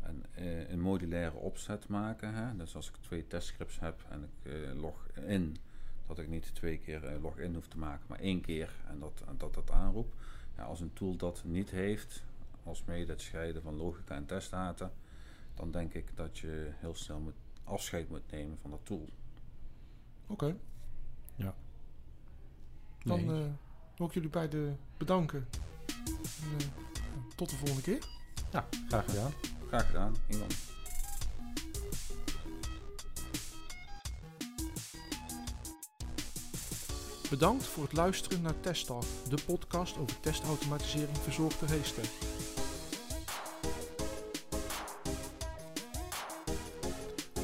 En 0.03 0.25
eh, 0.35 0.71
een 0.71 0.81
modulaire 0.81 1.37
opzet 1.37 1.89
maken. 1.89 2.35
Hè? 2.35 2.57
Dus 2.57 2.77
als 2.77 2.89
ik 2.89 2.97
twee 3.01 3.27
testscripts 3.27 3.81
heb 3.81 4.05
en 4.09 4.23
ik 4.23 4.53
eh, 4.53 4.81
log 4.81 5.07
in, 5.27 5.57
dat 6.07 6.19
ik 6.19 6.29
niet 6.29 6.55
twee 6.55 6.79
keer 6.79 7.05
eh, 7.05 7.23
login 7.23 7.55
hoef 7.55 7.69
te 7.69 7.79
maken, 7.79 8.05
maar 8.09 8.19
één 8.19 8.41
keer 8.41 8.75
en 8.89 8.99
dat 8.99 9.23
dat, 9.37 9.55
dat 9.55 9.71
aanroep. 9.71 10.15
Ja, 10.57 10.63
als 10.65 10.81
een 10.81 10.93
tool 10.93 11.17
dat 11.17 11.43
niet 11.45 11.71
heeft, 11.71 12.23
als 12.65 12.85
mede 12.85 13.13
het 13.13 13.21
scheiden 13.21 13.63
van 13.63 13.77
logica 13.77 14.15
en 14.15 14.27
testdata, 14.27 14.93
dan 15.59 15.71
denk 15.71 15.95
ik 15.95 16.17
dat 16.17 16.39
je 16.39 16.71
heel 16.75 16.95
snel 16.95 17.21
moet 17.21 17.35
afscheid 17.65 18.09
moet 18.09 18.31
nemen 18.31 18.59
van 18.61 18.71
dat 18.71 18.81
tool. 18.83 19.09
Oké. 20.27 20.57
Dan 23.05 23.25
Nee. 23.27 23.43
eh, 23.43 23.51
wil 23.97 24.07
ik 24.07 24.13
jullie 24.15 24.29
beiden 24.29 24.79
bedanken. 24.97 25.47
En, 26.43 26.59
eh, 26.59 26.67
tot 27.37 27.51
de 27.51 27.57
volgende 27.57 27.83
keer. 27.83 28.07
ja, 28.53 28.67
graag 28.89 29.05
gedaan. 29.05 29.33
Graag 29.69 29.87
gedaan. 29.87 30.15
Bedankt 37.31 37.65
voor 37.67 37.83
het 37.83 37.93
luisteren 37.93 38.43
naar 38.43 38.61
Test 38.61 38.87
Talk, 38.87 39.05
de 39.29 39.39
podcast 39.47 39.99
over 39.99 40.21
testautomatisering 40.21 41.19
verzorgd 41.19 41.59
door. 41.59 42.03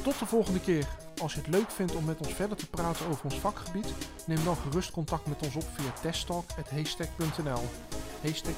Tot 0.05 0.19
de 0.19 0.25
volgende 0.25 0.59
keer. 0.59 0.87
Als 1.21 1.33
je 1.33 1.39
het 1.39 1.47
leuk 1.47 1.71
vindt 1.71 1.95
om 1.95 2.05
met 2.05 2.19
ons 2.19 2.33
verder 2.33 2.57
te 2.57 2.69
praten 2.69 3.07
over 3.07 3.23
ons 3.23 3.39
vakgebied, 3.39 3.93
neem 4.25 4.43
dan 4.43 4.55
gerust 4.55 4.91
contact 4.91 5.25
met 5.25 5.41
ons 5.43 5.55
op 5.55 5.65
via 5.73 5.91
testtalk.haystack.nl. 6.01 7.61
Haystack. 8.21 8.55